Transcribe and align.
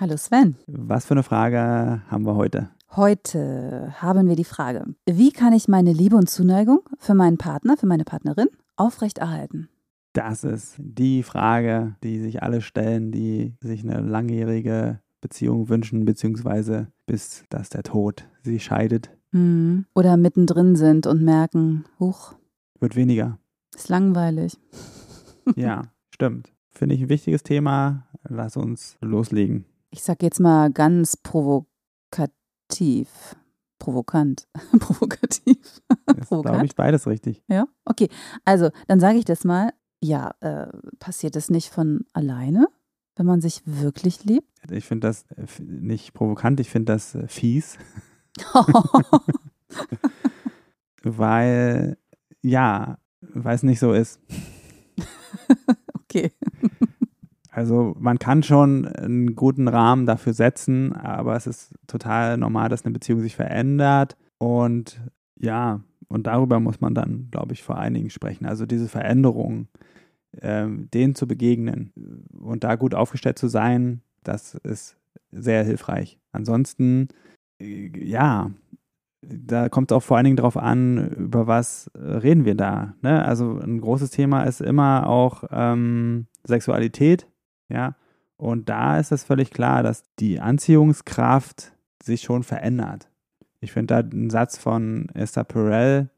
Hallo 0.00 0.16
Sven. 0.16 0.56
Was 0.66 1.04
für 1.04 1.14
eine 1.14 1.22
Frage 1.22 2.02
haben 2.08 2.26
wir 2.26 2.34
heute? 2.34 2.70
Heute 2.96 3.94
haben 4.00 4.28
wir 4.28 4.34
die 4.34 4.44
Frage, 4.44 4.86
wie 5.08 5.30
kann 5.30 5.52
ich 5.52 5.68
meine 5.68 5.92
Liebe 5.92 6.16
und 6.16 6.28
Zuneigung 6.28 6.80
für 6.98 7.14
meinen 7.14 7.38
Partner, 7.38 7.76
für 7.76 7.86
meine 7.86 8.04
Partnerin 8.04 8.48
aufrechterhalten? 8.74 9.68
Das 10.12 10.42
ist 10.42 10.74
die 10.78 11.22
Frage, 11.22 11.94
die 12.02 12.18
sich 12.18 12.42
alle 12.42 12.60
stellen, 12.60 13.12
die 13.12 13.54
sich 13.60 13.84
eine 13.84 14.00
langjährige 14.00 15.00
Beziehung 15.20 15.68
wünschen, 15.68 16.04
beziehungsweise 16.04 16.88
bis 17.06 17.44
dass 17.48 17.68
der 17.68 17.84
Tod 17.84 18.28
sie 18.42 18.58
scheidet. 18.58 19.10
Mhm. 19.30 19.86
Oder 19.94 20.16
mittendrin 20.16 20.74
sind 20.74 21.06
und 21.06 21.22
merken, 21.22 21.84
huch. 22.00 22.34
Wird 22.80 22.96
weniger. 22.96 23.38
Ist 23.74 23.88
langweilig. 23.88 24.58
ja, 25.54 25.82
stimmt. 26.10 26.52
Finde 26.72 26.96
ich 26.96 27.02
ein 27.02 27.08
wichtiges 27.08 27.44
Thema. 27.44 28.08
Lass 28.28 28.56
uns 28.56 28.96
loslegen 29.00 29.66
ich 29.94 30.02
sag 30.02 30.22
jetzt 30.24 30.40
mal 30.40 30.72
ganz 30.72 31.16
provokativ. 31.16 31.68
Provokant. 33.78 34.48
Provokativ. 34.80 35.82
Das 36.06 36.30
glaube 36.30 36.64
ich 36.64 36.74
beides 36.74 37.06
richtig. 37.06 37.44
Ja, 37.48 37.68
okay. 37.84 38.08
Also, 38.44 38.70
dann 38.88 38.98
sage 38.98 39.18
ich 39.18 39.24
das 39.24 39.44
mal. 39.44 39.72
Ja, 40.02 40.34
äh, 40.40 40.66
passiert 40.98 41.36
das 41.36 41.48
nicht 41.48 41.70
von 41.70 42.04
alleine, 42.12 42.66
wenn 43.14 43.26
man 43.26 43.40
sich 43.40 43.62
wirklich 43.66 44.24
liebt? 44.24 44.48
Ich 44.68 44.84
finde 44.84 45.06
das 45.06 45.26
äh, 45.36 45.46
nicht 45.62 46.12
provokant, 46.12 46.58
ich 46.58 46.70
finde 46.70 46.92
das 46.92 47.14
äh, 47.14 47.28
fies. 47.28 47.78
weil, 51.04 51.98
ja, 52.42 52.98
weil 53.20 53.54
es 53.54 53.62
nicht 53.62 53.78
so 53.78 53.92
ist. 53.92 54.18
okay. 55.94 56.32
Also 57.54 57.94
man 58.00 58.18
kann 58.18 58.42
schon 58.42 58.84
einen 58.84 59.36
guten 59.36 59.68
Rahmen 59.68 60.06
dafür 60.06 60.32
setzen, 60.32 60.92
aber 60.92 61.36
es 61.36 61.46
ist 61.46 61.72
total 61.86 62.36
normal, 62.36 62.68
dass 62.68 62.84
eine 62.84 62.92
Beziehung 62.92 63.20
sich 63.20 63.36
verändert. 63.36 64.16
Und 64.38 65.00
ja, 65.38 65.80
und 66.08 66.26
darüber 66.26 66.58
muss 66.58 66.80
man 66.80 66.96
dann, 66.96 67.28
glaube 67.30 67.52
ich, 67.52 67.62
vor 67.62 67.78
allen 67.78 67.94
Dingen 67.94 68.10
sprechen. 68.10 68.44
Also 68.44 68.66
diese 68.66 68.88
Veränderungen, 68.88 69.68
äh, 70.32 70.66
denen 70.68 71.14
zu 71.14 71.28
begegnen 71.28 71.92
und 72.36 72.64
da 72.64 72.74
gut 72.74 72.92
aufgestellt 72.92 73.38
zu 73.38 73.46
sein, 73.46 74.02
das 74.24 74.54
ist 74.56 74.96
sehr 75.30 75.62
hilfreich. 75.62 76.18
Ansonsten, 76.32 77.06
äh, 77.60 77.88
ja, 77.96 78.50
da 79.22 79.68
kommt 79.68 79.92
es 79.92 79.96
auch 79.96 80.02
vor 80.02 80.16
allen 80.16 80.24
Dingen 80.24 80.36
darauf 80.36 80.56
an, 80.56 81.08
über 81.12 81.46
was 81.46 81.88
reden 81.94 82.44
wir 82.44 82.56
da. 82.56 82.96
Ne? 83.00 83.24
Also 83.24 83.58
ein 83.58 83.80
großes 83.80 84.10
Thema 84.10 84.42
ist 84.42 84.60
immer 84.60 85.06
auch 85.06 85.44
ähm, 85.52 86.26
Sexualität 86.44 87.28
ja. 87.68 87.96
Und 88.36 88.68
da 88.68 88.98
ist 88.98 89.12
es 89.12 89.24
völlig 89.24 89.50
klar, 89.50 89.82
dass 89.82 90.02
die 90.18 90.40
Anziehungskraft 90.40 91.72
sich 92.02 92.22
schon 92.22 92.42
verändert. 92.42 93.08
Ich 93.60 93.72
finde 93.72 93.94
da 93.94 94.00
einen 94.00 94.30
Satz 94.30 94.58
von 94.58 95.08
Esther 95.14 95.44
Perel 95.44 96.10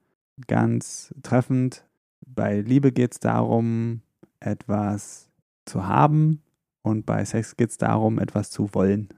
ganz 0.46 1.14
treffend. 1.22 1.84
Bei 2.26 2.60
Liebe 2.60 2.90
geht 2.92 3.12
es 3.12 3.20
darum, 3.20 4.00
etwas 4.40 5.30
zu 5.64 5.86
haben 5.86 6.42
und 6.82 7.06
bei 7.06 7.24
Sex 7.24 7.56
geht 7.56 7.70
es 7.70 7.78
darum, 7.78 8.18
etwas 8.18 8.50
zu 8.50 8.72
wollen. 8.74 9.08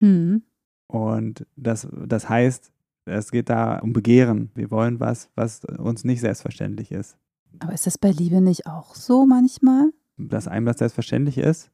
Mhm. 0.00 0.42
Und 0.86 1.46
das, 1.56 1.88
das 1.90 2.28
heißt, 2.28 2.72
es 3.04 3.30
geht 3.30 3.48
da 3.48 3.78
um 3.78 3.92
Begehren. 3.92 4.50
Wir 4.54 4.70
wollen 4.70 5.00
was, 5.00 5.30
was 5.34 5.64
uns 5.64 6.04
nicht 6.04 6.20
selbstverständlich 6.20 6.92
ist. 6.92 7.16
Aber 7.58 7.72
ist 7.72 7.86
das 7.86 7.98
bei 7.98 8.10
Liebe 8.10 8.40
nicht 8.40 8.66
auch 8.66 8.94
so 8.94 9.26
manchmal? 9.26 9.90
Dass 10.28 10.48
einem 10.48 10.66
das 10.66 10.78
selbstverständlich 10.78 11.38
ist. 11.38 11.70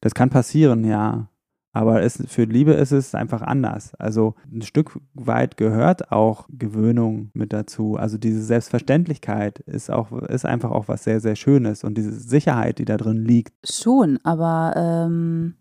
Das 0.00 0.14
kann 0.14 0.30
passieren, 0.30 0.84
ja. 0.84 1.28
Aber 1.74 2.02
es, 2.02 2.22
für 2.26 2.44
Liebe 2.44 2.72
ist 2.72 2.92
es 2.92 3.14
einfach 3.14 3.40
anders. 3.40 3.94
Also 3.94 4.34
ein 4.52 4.60
Stück 4.60 5.00
weit 5.14 5.56
gehört 5.56 6.12
auch 6.12 6.46
Gewöhnung 6.50 7.30
mit 7.32 7.54
dazu. 7.54 7.96
Also 7.96 8.18
diese 8.18 8.42
Selbstverständlichkeit 8.42 9.60
ist 9.60 9.90
auch 9.90 10.12
ist 10.12 10.44
einfach 10.44 10.70
auch 10.70 10.88
was 10.88 11.04
sehr 11.04 11.20
sehr 11.20 11.34
Schönes 11.34 11.82
und 11.82 11.96
diese 11.96 12.12
Sicherheit, 12.12 12.78
die 12.78 12.84
da 12.84 12.98
drin 12.98 13.24
liegt. 13.24 13.54
Schon, 13.64 14.18
aber 14.22 14.74
ähm, 14.76 15.54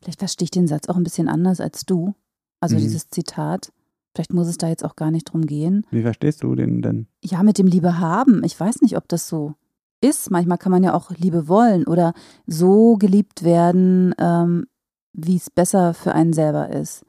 vielleicht 0.00 0.20
verstehe 0.20 0.44
ich 0.44 0.52
den 0.52 0.68
Satz 0.68 0.88
auch 0.88 0.96
ein 0.96 1.02
bisschen 1.02 1.28
anders 1.28 1.60
als 1.60 1.84
du. 1.84 2.14
Also 2.60 2.76
mhm. 2.76 2.80
dieses 2.80 3.08
Zitat. 3.08 3.72
Vielleicht 4.14 4.32
muss 4.32 4.48
es 4.48 4.58
da 4.58 4.68
jetzt 4.68 4.84
auch 4.84 4.96
gar 4.96 5.10
nicht 5.10 5.32
drum 5.32 5.46
gehen. 5.46 5.86
Wie 5.90 6.02
verstehst 6.02 6.42
du 6.42 6.54
den 6.54 6.82
denn? 6.82 7.06
Ja, 7.22 7.42
mit 7.42 7.58
dem 7.58 7.66
Liebe 7.66 8.00
haben. 8.00 8.42
Ich 8.42 8.58
weiß 8.58 8.80
nicht, 8.80 8.96
ob 8.96 9.06
das 9.08 9.28
so 9.28 9.54
ist. 10.00 10.30
Manchmal 10.30 10.58
kann 10.58 10.72
man 10.72 10.82
ja 10.82 10.94
auch 10.94 11.10
Liebe 11.10 11.48
wollen 11.48 11.84
oder 11.86 12.12
so 12.46 12.96
geliebt 12.96 13.42
werden, 13.42 14.14
ähm, 14.18 14.66
wie 15.12 15.36
es 15.36 15.50
besser 15.50 15.94
für 15.94 16.12
einen 16.12 16.32
selber 16.32 16.70
ist. 16.70 17.04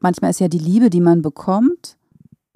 Manchmal 0.00 0.30
ist 0.30 0.40
ja 0.40 0.48
die 0.48 0.58
Liebe, 0.58 0.90
die 0.90 1.00
man 1.00 1.22
bekommt, 1.22 1.96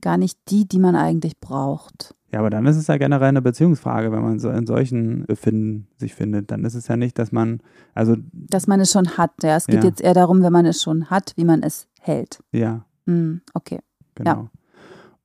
gar 0.01 0.19
nicht 0.19 0.39
die, 0.49 0.67
die 0.67 0.79
man 0.79 0.97
eigentlich 0.97 1.41
braucht. 1.41 2.15
Ja, 2.33 2.39
aber 2.39 2.51
dann 2.51 2.67
ist 2.67 2.77
es 2.77 2.87
ja 2.87 2.97
generell 2.97 3.29
eine 3.29 3.43
Beziehungsfrage, 3.43 4.13
wenn 4.13 4.23
man 4.23 4.39
so 4.39 4.51
in 4.51 4.67
solchen 4.67 5.27
Befinden 5.27 5.89
sich 5.97 6.15
findet. 6.15 6.51
Dann 6.51 6.65
ist 6.65 6.75
es 6.75 6.87
ja 6.87 6.97
nicht, 6.97 7.19
dass 7.19 7.33
man, 7.33 7.61
also. 7.93 8.17
Dass 8.33 8.69
man 8.69 8.81
es 8.81 8.93
schon 8.93 9.17
hat, 9.17 9.33
ja. 9.43 9.57
Es 9.57 9.67
geht 9.67 9.83
ja. 9.83 9.89
jetzt 9.89 10.01
eher 10.01 10.15
darum, 10.15 10.43
wenn 10.43 10.53
man 10.53 10.67
es 10.67 10.81
schon 10.81 11.11
hat, 11.11 11.33
wie 11.37 11.45
man 11.45 11.63
es 11.63 11.89
hält. 12.01 12.41
Ja. 12.53 12.85
Hm, 13.07 13.41
okay. 13.55 13.81
Genau. 14.15 14.31
Ja. 14.31 14.51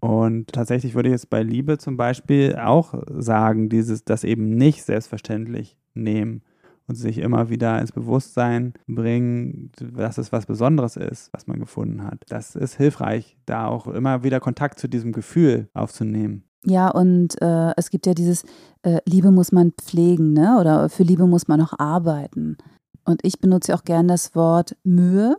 Und 0.06 0.54
tatsächlich 0.54 0.94
würde 0.94 1.10
ich 1.10 1.14
jetzt 1.14 1.32
bei 1.32 1.42
Liebe 1.42 1.80
zum 1.80 1.98
Beispiel 1.98 2.56
auch 2.58 2.94
sagen, 3.10 3.70
dieses, 3.70 4.06
das 4.06 4.24
eben 4.24 4.56
nicht 4.56 4.84
selbstverständlich 4.84 5.80
nehmen 5.96 6.44
und 6.88 6.94
sich 6.94 7.18
immer 7.18 7.50
wieder 7.50 7.82
ins 7.82 7.92
Bewusstsein 7.92 8.74
bringen, 8.86 9.72
dass 9.80 10.20
es 10.20 10.32
was 10.32 10.46
Besonderes 10.46 10.96
ist, 10.96 11.34
was 11.34 11.48
man 11.48 11.60
gefunden 11.60 12.04
hat. 12.04 12.22
Das 12.30 12.56
ist 12.56 12.76
hilfreich, 12.76 13.36
da 13.48 13.66
auch 13.66 13.88
immer 13.88 14.24
wieder 14.24 14.40
Kontakt 14.40 14.78
zu 14.78 14.88
diesem 14.88 15.12
Gefühl 15.12 15.70
aufzunehmen. 15.74 16.44
Ja, 16.64 16.90
und 16.90 17.42
äh, 17.42 17.72
es 17.76 17.90
gibt 17.90 18.06
ja 18.06 18.14
dieses, 18.14 18.44
äh, 18.84 19.00
Liebe 19.08 19.32
muss 19.32 19.52
man 19.52 19.72
pflegen, 19.72 20.34
ne? 20.34 20.58
Oder 20.60 20.90
für 20.90 21.04
Liebe 21.04 21.26
muss 21.26 21.48
man 21.48 21.62
auch 21.62 21.74
arbeiten. 21.80 22.58
Und 23.06 23.22
ich 23.24 23.40
benutze 23.40 23.74
auch 23.74 23.84
gern 23.84 24.08
das 24.08 24.36
Wort 24.36 24.76
Mühe. 24.84 25.38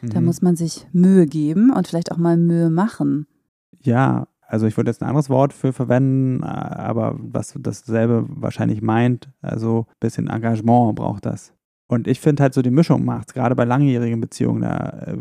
Mhm. 0.00 0.10
Da 0.10 0.20
muss 0.20 0.42
man 0.42 0.56
sich 0.56 0.88
Mühe 0.92 1.26
geben 1.26 1.72
und 1.72 1.86
vielleicht 1.86 2.10
auch 2.10 2.16
mal 2.16 2.36
Mühe 2.36 2.68
machen. 2.68 3.26
Ja, 3.82 4.26
also 4.46 4.66
ich 4.66 4.76
würde 4.76 4.90
jetzt 4.90 5.02
ein 5.02 5.08
anderes 5.08 5.30
Wort 5.30 5.52
für 5.52 5.72
verwenden, 5.72 6.44
aber 6.44 7.16
was 7.18 7.54
dasselbe 7.58 8.26
wahrscheinlich 8.28 8.82
meint, 8.82 9.30
also 9.40 9.86
ein 9.88 9.96
bisschen 10.00 10.28
Engagement 10.28 10.94
braucht 10.94 11.26
das. 11.26 11.54
Und 11.88 12.06
ich 12.06 12.20
finde 12.20 12.42
halt 12.42 12.54
so 12.54 12.62
die 12.62 12.70
Mischung 12.70 13.04
macht 13.04 13.28
es, 13.28 13.34
gerade 13.34 13.54
bei 13.54 13.64
langjährigen 13.64 14.20
Beziehungen, 14.20 14.62
da 14.62 15.04
äh, 15.06 15.18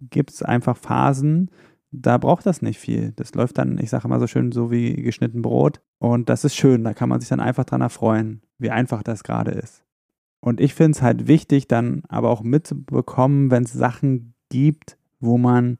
gibt 0.00 0.30
es 0.30 0.42
einfach 0.42 0.76
Phasen, 0.76 1.50
da 1.90 2.18
braucht 2.18 2.46
das 2.46 2.60
nicht 2.60 2.78
viel. 2.78 3.12
Das 3.16 3.34
läuft 3.34 3.58
dann, 3.58 3.78
ich 3.78 3.90
sage 3.90 4.06
immer 4.06 4.18
so 4.20 4.26
schön, 4.26 4.52
so 4.52 4.70
wie 4.70 4.94
geschnitten 4.96 5.42
Brot. 5.42 5.80
Und 5.98 6.28
das 6.28 6.44
ist 6.44 6.56
schön, 6.56 6.84
da 6.84 6.92
kann 6.92 7.08
man 7.08 7.20
sich 7.20 7.28
dann 7.28 7.40
einfach 7.40 7.64
dran 7.64 7.80
erfreuen, 7.80 8.42
wie 8.58 8.70
einfach 8.70 9.02
das 9.02 9.22
gerade 9.22 9.52
ist. 9.52 9.84
Und 10.40 10.60
ich 10.60 10.74
finde 10.74 10.92
es 10.92 11.02
halt 11.02 11.26
wichtig, 11.26 11.68
dann 11.68 12.02
aber 12.08 12.30
auch 12.30 12.42
mitzubekommen, 12.42 13.50
wenn 13.50 13.62
es 13.62 13.72
Sachen 13.72 14.34
gibt, 14.50 14.98
wo 15.20 15.38
man 15.38 15.78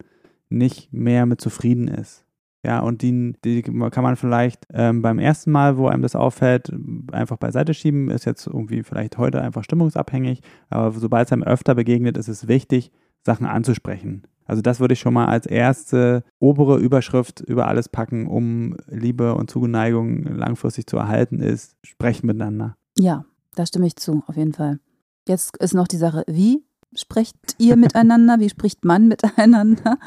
nicht 0.49 0.93
mehr 0.93 1.27
mit 1.27 1.41
zufrieden 1.41 1.89
ist. 1.89 2.25
Ja, 2.65 2.81
und 2.81 3.03
die, 3.03 3.35
die 3.45 3.63
kann 3.63 4.03
man 4.03 4.17
vielleicht 4.17 4.67
ähm, 4.73 5.03
beim 5.03 5.19
ersten 5.19 5.51
Mal, 5.51 5.77
wo 5.77 5.87
einem 5.87 6.01
das 6.01 6.17
auffällt, 6.17 6.73
einfach 7.13 7.37
beiseite 7.37 7.75
schieben. 7.75 8.09
Ist 8.09 8.25
jetzt 8.25 8.47
irgendwie 8.47 8.83
vielleicht 8.83 9.19
heute 9.19 9.43
einfach 9.43 9.65
stimmungsabhängig. 9.65 10.41
Aber 10.71 10.91
sobald 10.93 11.29
es 11.29 11.33
einem 11.33 11.43
öfter 11.43 11.75
begegnet, 11.75 12.17
ist 12.17 12.29
es 12.29 12.49
wichtig, 12.49 12.91
Sachen 13.23 13.45
anzusprechen. 13.47 14.27
Also 14.47 14.63
das 14.63 14.81
würde 14.81 14.95
ich 14.95 15.01
schon 15.01 15.15
mal 15.15 15.27
als 15.27 15.47
erste 15.47 16.25
obere 16.39 16.79
Überschrift 16.79 17.41
über 17.41 17.67
alles 17.67 17.89
packen, 17.89 18.27
um 18.27 18.77
Liebe 18.89 19.35
und 19.35 19.51
Zuneigung 19.51 20.23
langfristig 20.23 20.87
zu 20.87 20.97
erhalten, 20.97 21.41
ist 21.41 21.77
sprechen 21.83 22.27
miteinander. 22.27 22.77
Ja, 22.99 23.25
da 23.55 23.67
stimme 23.67 23.87
ich 23.87 23.97
zu, 23.97 24.23
auf 24.27 24.37
jeden 24.37 24.53
Fall. 24.53 24.81
Jetzt 25.27 25.57
ist 25.59 25.75
noch 25.75 25.89
die 25.89 25.97
Sache, 25.97 26.25
wie 26.27 26.63
sprecht 26.95 27.37
ihr 27.59 27.77
miteinander? 27.77 28.39
Wie 28.39 28.51
spricht 28.51 28.85
man 28.85 29.09
miteinander? 29.09 29.99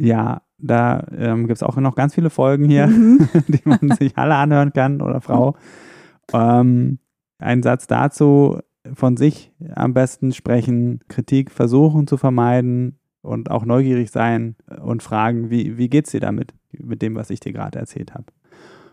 Ja, 0.00 0.42
da 0.56 1.06
ähm, 1.16 1.46
gibt 1.46 1.58
es 1.58 1.62
auch 1.62 1.76
noch 1.76 1.94
ganz 1.94 2.14
viele 2.14 2.30
Folgen 2.30 2.64
hier, 2.64 2.86
mhm. 2.86 3.28
die 3.48 3.60
man 3.64 3.90
sich 3.98 4.16
alle 4.16 4.34
anhören 4.34 4.72
kann 4.72 5.02
oder 5.02 5.20
Frau. 5.20 5.56
Ähm, 6.32 6.98
ein 7.38 7.62
Satz 7.62 7.86
dazu, 7.86 8.58
von 8.94 9.18
sich 9.18 9.52
am 9.74 9.92
besten 9.92 10.32
sprechen, 10.32 11.00
Kritik 11.08 11.50
versuchen 11.50 12.06
zu 12.06 12.16
vermeiden 12.16 12.98
und 13.20 13.50
auch 13.50 13.66
neugierig 13.66 14.10
sein 14.10 14.56
und 14.82 15.02
fragen, 15.02 15.50
wie, 15.50 15.76
wie 15.76 15.90
geht's 15.90 16.12
dir 16.12 16.20
damit, 16.20 16.54
mit 16.72 17.02
dem, 17.02 17.14
was 17.14 17.28
ich 17.28 17.40
dir 17.40 17.52
gerade 17.52 17.78
erzählt 17.78 18.14
habe. 18.14 18.26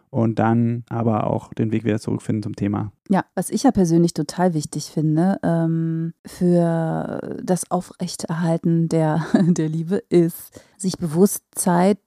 Und 0.09 0.39
dann 0.39 0.86
aber 0.89 1.27
auch 1.27 1.54
den 1.54 1.71
Weg 1.71 1.83
wieder 1.83 2.00
zurückfinden 2.00 2.44
zum 2.44 2.56
Thema. 2.56 2.94
Ja, 3.09 3.25
was 3.36 3.50
ich 3.50 3.63
ja 3.63 3.71
persönlich 3.71 4.13
total 4.13 4.54
wichtig 4.54 4.86
finde 4.86 5.38
ähm, 5.44 6.13
für 6.25 7.38
das 7.44 7.69
Aufrechterhalten 7.69 8.88
der, 8.88 9.25
der 9.48 9.68
Liebe 9.68 9.98
ist, 10.09 10.62
sich 10.77 10.98
bewusst 10.98 11.44
Zeit 11.56 12.00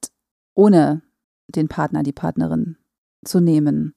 ohne 0.54 1.02
den 1.48 1.68
Partner, 1.68 2.02
die 2.02 2.12
Partnerin 2.12 2.76
zu 3.24 3.40
nehmen. 3.40 3.94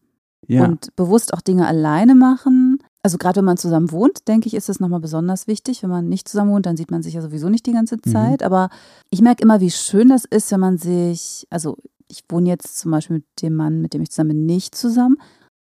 Ja. 0.47 0.65
Und 0.65 0.93
bewusst 0.97 1.33
auch 1.33 1.41
Dinge 1.41 1.67
alleine 1.67 2.15
machen. 2.15 2.79
Also 3.01 3.17
gerade 3.17 3.37
wenn 3.37 3.45
man 3.45 3.57
zusammen 3.57 3.91
wohnt, 3.91 4.27
denke 4.27 4.47
ich, 4.47 4.53
ist 4.53 4.69
das 4.69 4.79
nochmal 4.79 4.99
besonders 4.99 5.47
wichtig. 5.47 5.83
Wenn 5.83 5.89
man 5.89 6.09
nicht 6.09 6.27
zusammen 6.27 6.51
wohnt, 6.51 6.65
dann 6.65 6.77
sieht 6.77 6.91
man 6.91 7.03
sich 7.03 7.13
ja 7.13 7.21
sowieso 7.21 7.49
nicht 7.49 7.65
die 7.65 7.73
ganze 7.73 7.95
mhm. 7.95 8.11
Zeit. 8.11 8.41
Mhm. 8.41 8.45
Aber 8.45 8.69
ich 9.09 9.21
merke 9.21 9.43
immer, 9.43 9.61
wie 9.61 9.71
schön 9.71 10.09
das 10.09 10.25
ist, 10.25 10.51
wenn 10.51 10.59
man 10.59 10.77
sich, 10.77 11.47
also 11.49 11.77
ich 12.07 12.23
wohne 12.29 12.49
jetzt 12.49 12.77
zum 12.77 12.91
Beispiel 12.91 13.17
mit 13.17 13.25
dem 13.41 13.55
Mann, 13.55 13.81
mit 13.81 13.93
dem 13.93 14.01
ich 14.01 14.11
zusammen 14.11 14.29
bin, 14.29 14.45
nicht 14.45 14.75
zusammen, 14.75 15.17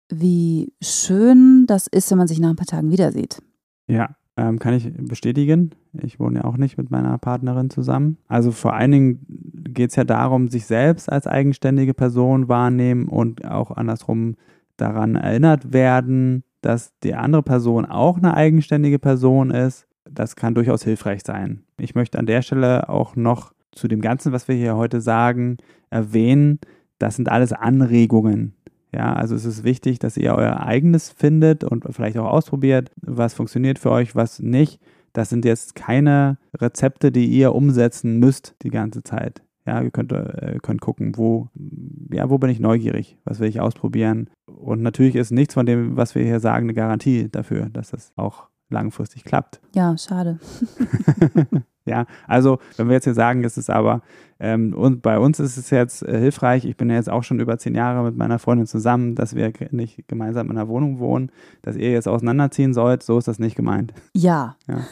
wie 0.09 0.73
schön 0.83 1.67
das 1.67 1.87
ist, 1.87 2.11
wenn 2.11 2.19
man 2.19 2.29
sich 2.29 2.41
nach 2.41 2.51
ein 2.51 2.57
paar 2.57 2.67
Tagen 2.67 2.91
wieder 2.91 3.13
sieht. 3.13 3.41
Ja, 3.87 4.17
ähm, 4.37 4.59
kann 4.59 4.75
ich 4.75 4.93
bestätigen. 4.97 5.71
Ich 5.93 6.21
wohne 6.21 6.41
ja 6.41 6.45
auch 6.45 6.57
nicht 6.57 6.79
mit 6.79 6.91
meiner 6.91 7.17
Partnerin 7.19 7.71
zusammen. 7.71 8.19
Also 8.29 8.53
vor 8.53 8.75
allen 8.75 8.93
Dingen 8.93 9.27
geht 9.75 9.91
es 9.91 9.97
ja 9.97 10.05
darum, 10.05 10.49
sich 10.49 10.67
selbst 10.67 11.11
als 11.11 11.27
eigenständige 11.27 11.95
Person 11.95 12.49
wahrnehmen 12.49 13.09
und 13.09 13.45
auch 13.45 13.71
andersrum 13.71 14.37
daran 14.77 15.17
erinnert 15.17 15.73
werden, 15.73 16.45
dass 16.61 16.93
die 17.03 17.15
andere 17.15 17.43
Person 17.43 17.87
auch 17.87 18.17
eine 18.17 18.35
eigenständige 18.35 18.99
Person 18.99 19.51
ist. 19.51 19.87
Das 20.09 20.37
kann 20.37 20.55
durchaus 20.55 20.83
hilfreich 20.83 21.23
sein. 21.25 21.63
Ich 21.79 21.95
möchte 21.95 22.19
an 22.19 22.27
der 22.27 22.43
Stelle 22.43 22.89
auch 22.89 23.17
noch 23.17 23.53
zu 23.73 23.89
dem 23.89 24.01
Ganzen, 24.01 24.33
was 24.33 24.49
wir 24.49 24.55
hier 24.55 24.77
heute 24.77 25.01
sagen, 25.01 25.59
erwähnen, 25.91 26.59
das 26.99 27.17
sind 27.17 27.29
alles 27.29 27.53
Anregungen. 27.53 28.55
Ja, 28.93 29.13
also 29.13 29.35
es 29.35 29.45
ist 29.45 29.63
wichtig, 29.63 30.01
dass 30.01 30.17
ihr 30.17 30.35
euer 30.35 30.61
eigenes 30.61 31.11
findet 31.11 31.63
und 31.63 31.85
vielleicht 31.91 32.19
auch 32.19 32.29
ausprobiert, 32.29 32.91
was 33.01 33.35
funktioniert 33.35 33.79
für 33.79 33.91
euch, 33.91 34.17
was 34.17 34.41
nicht. 34.41 34.81
Das 35.13 35.29
sind 35.29 35.45
jetzt 35.45 35.75
keine 35.75 36.39
Rezepte, 36.57 37.13
die 37.13 37.27
ihr 37.27 37.55
umsetzen 37.55 38.19
müsst 38.19 38.57
die 38.63 38.71
ganze 38.71 39.03
Zeit. 39.03 39.43
Ja, 39.67 39.81
ihr 39.83 39.91
könnt, 39.91 40.13
äh, 40.13 40.59
könnt 40.63 40.81
gucken, 40.81 41.17
wo, 41.17 41.49
ja, 42.13 42.31
wo 42.31 42.39
bin 42.39 42.51
ich 42.51 42.61
neugierig, 42.61 43.19
was 43.25 43.39
will 43.39 43.49
ich 43.49 43.61
ausprobieren. 43.61 44.31
Und 44.47 44.83
natürlich 44.83 45.15
ist 45.15 45.31
nichts 45.31 45.55
von 45.55 45.67
dem, 45.67 45.97
was 45.97 46.15
wir 46.15 46.25
hier 46.25 46.41
sagen, 46.41 46.67
eine 46.67 46.75
Garantie 46.75 47.29
dafür, 47.31 47.69
dass 47.71 47.91
das 47.91 48.13
auch 48.17 48.50
langfristig 48.71 49.25
klappt. 49.25 49.61
Ja, 49.75 49.97
schade. 49.99 50.39
ja, 51.85 52.07
also 52.27 52.59
wenn 52.77 52.89
wir 52.89 52.95
jetzt 52.95 53.05
hier 53.05 53.15
sagen, 53.15 53.45
es 53.45 53.59
ist 53.59 53.71
aber, 53.71 54.03
ähm, 54.39 54.75
und 54.75 55.03
bei 55.03 55.19
uns 55.19 55.41
ist 55.41 55.57
es 55.57 55.71
jetzt 55.71 56.03
äh, 56.03 56.19
hilfreich, 56.19 56.65
ich 56.65 56.77
bin 56.77 56.89
ja 56.89 56.97
jetzt 56.97 57.11
auch 57.11 57.25
schon 57.25 57.41
über 57.41 57.59
zehn 57.59 57.75
Jahre 57.75 58.05
mit 58.05 58.17
meiner 58.17 58.39
Freundin 58.39 58.67
zusammen, 58.67 59.15
dass 59.15 59.35
wir 59.35 59.53
nicht 59.71 60.09
gemeinsam 60.09 60.51
in 60.51 60.57
einer 60.57 60.69
Wohnung 60.69 60.99
wohnen, 60.99 61.31
dass 61.63 61.77
ihr 61.77 61.91
jetzt 61.91 62.09
auseinanderziehen 62.09 62.73
sollt, 62.73 63.03
so 63.03 63.19
ist 63.19 63.29
das 63.29 63.39
nicht 63.39 63.57
gemeint. 63.57 63.93
Ja. 64.15 64.57
ja. 64.67 64.87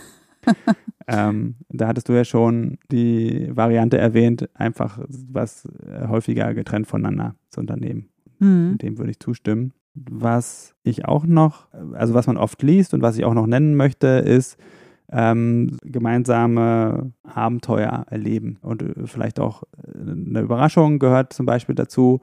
ähm, 1.06 1.56
da 1.69 1.88
hattest 1.88 2.08
du 2.08 2.12
ja 2.12 2.25
schon 2.25 2.78
die 2.90 3.50
Variante 3.54 3.98
erwähnt, 3.98 4.48
einfach 4.54 4.98
was 5.08 5.69
häufiger 6.08 6.54
getrennt 6.54 6.86
voneinander 6.86 7.34
zu 7.50 7.60
unternehmen. 7.60 8.08
Mhm. 8.38 8.78
Dem 8.78 8.98
würde 8.98 9.10
ich 9.10 9.20
zustimmen. 9.20 9.72
Was 9.94 10.75
ich 10.82 11.06
auch 11.06 11.25
noch, 11.25 11.67
also 11.93 12.14
was 12.14 12.26
man 12.26 12.37
oft 12.37 12.62
liest 12.62 12.94
und 12.94 13.02
was 13.02 13.19
ich 13.19 13.25
auch 13.25 13.35
noch 13.35 13.46
nennen 13.46 13.75
möchte, 13.75 14.06
ist 14.06 14.56
ähm, 15.11 15.79
gemeinsame 15.82 17.12
Abenteuer 17.23 18.06
erleben. 18.11 18.58
Und 18.62 18.82
äh, 18.82 19.06
vielleicht 19.06 19.40
auch 19.40 19.62
äh, 19.62 20.00
eine 20.00 20.40
Überraschung 20.40 20.99
gehört 20.99 21.32
zum 21.32 21.46
Beispiel 21.46 21.75
dazu. 21.75 22.20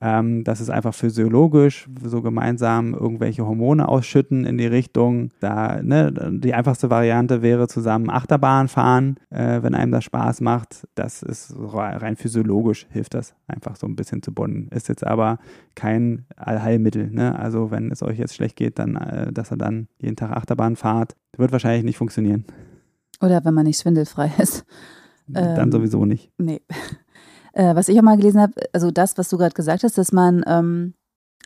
Ähm, 0.00 0.44
das 0.44 0.60
ist 0.60 0.70
einfach 0.70 0.94
physiologisch, 0.94 1.88
so 2.02 2.20
gemeinsam 2.20 2.94
irgendwelche 2.94 3.46
Hormone 3.46 3.88
ausschütten 3.88 4.44
in 4.44 4.58
die 4.58 4.66
Richtung. 4.66 5.30
Da, 5.40 5.82
ne, 5.82 6.12
die 6.12 6.54
einfachste 6.54 6.90
Variante 6.90 7.42
wäre 7.42 7.68
zusammen 7.68 8.10
Achterbahn 8.10 8.68
fahren, 8.68 9.16
äh, 9.30 9.62
wenn 9.62 9.74
einem 9.74 9.92
das 9.92 10.04
Spaß 10.04 10.40
macht. 10.40 10.88
Das 10.94 11.22
ist 11.22 11.54
rein 11.56 12.16
physiologisch, 12.16 12.86
hilft 12.90 13.14
das 13.14 13.34
einfach 13.46 13.76
so 13.76 13.86
ein 13.86 13.96
bisschen 13.96 14.22
zu 14.22 14.32
bonden. 14.32 14.68
Ist 14.74 14.88
jetzt 14.88 15.06
aber 15.06 15.38
kein 15.74 16.26
Allheilmittel. 16.36 17.10
Ne? 17.10 17.38
Also 17.38 17.70
wenn 17.70 17.90
es 17.90 18.02
euch 18.02 18.18
jetzt 18.18 18.34
schlecht 18.34 18.56
geht, 18.56 18.78
dann, 18.78 18.96
äh, 18.96 19.32
dass 19.32 19.52
ihr 19.52 19.56
dann 19.56 19.88
jeden 19.98 20.16
Tag 20.16 20.32
Achterbahn 20.32 20.76
fahrt, 20.76 21.14
wird 21.36 21.52
wahrscheinlich 21.52 21.84
nicht 21.84 21.98
funktionieren. 21.98 22.44
Oder 23.20 23.44
wenn 23.44 23.54
man 23.54 23.64
nicht 23.64 23.80
schwindelfrei 23.80 24.32
ist. 24.38 24.64
Dann 25.26 25.58
ähm, 25.58 25.72
sowieso 25.72 26.04
nicht. 26.04 26.30
Nee. 26.36 26.60
Äh, 27.54 27.74
was 27.76 27.88
ich 27.88 27.98
auch 27.98 28.02
mal 28.02 28.16
gelesen 28.16 28.40
habe, 28.40 28.52
also 28.72 28.90
das, 28.90 29.16
was 29.16 29.28
du 29.28 29.38
gerade 29.38 29.54
gesagt 29.54 29.84
hast, 29.84 29.96
dass 29.96 30.12
man 30.12 30.42
ähm, 30.46 30.94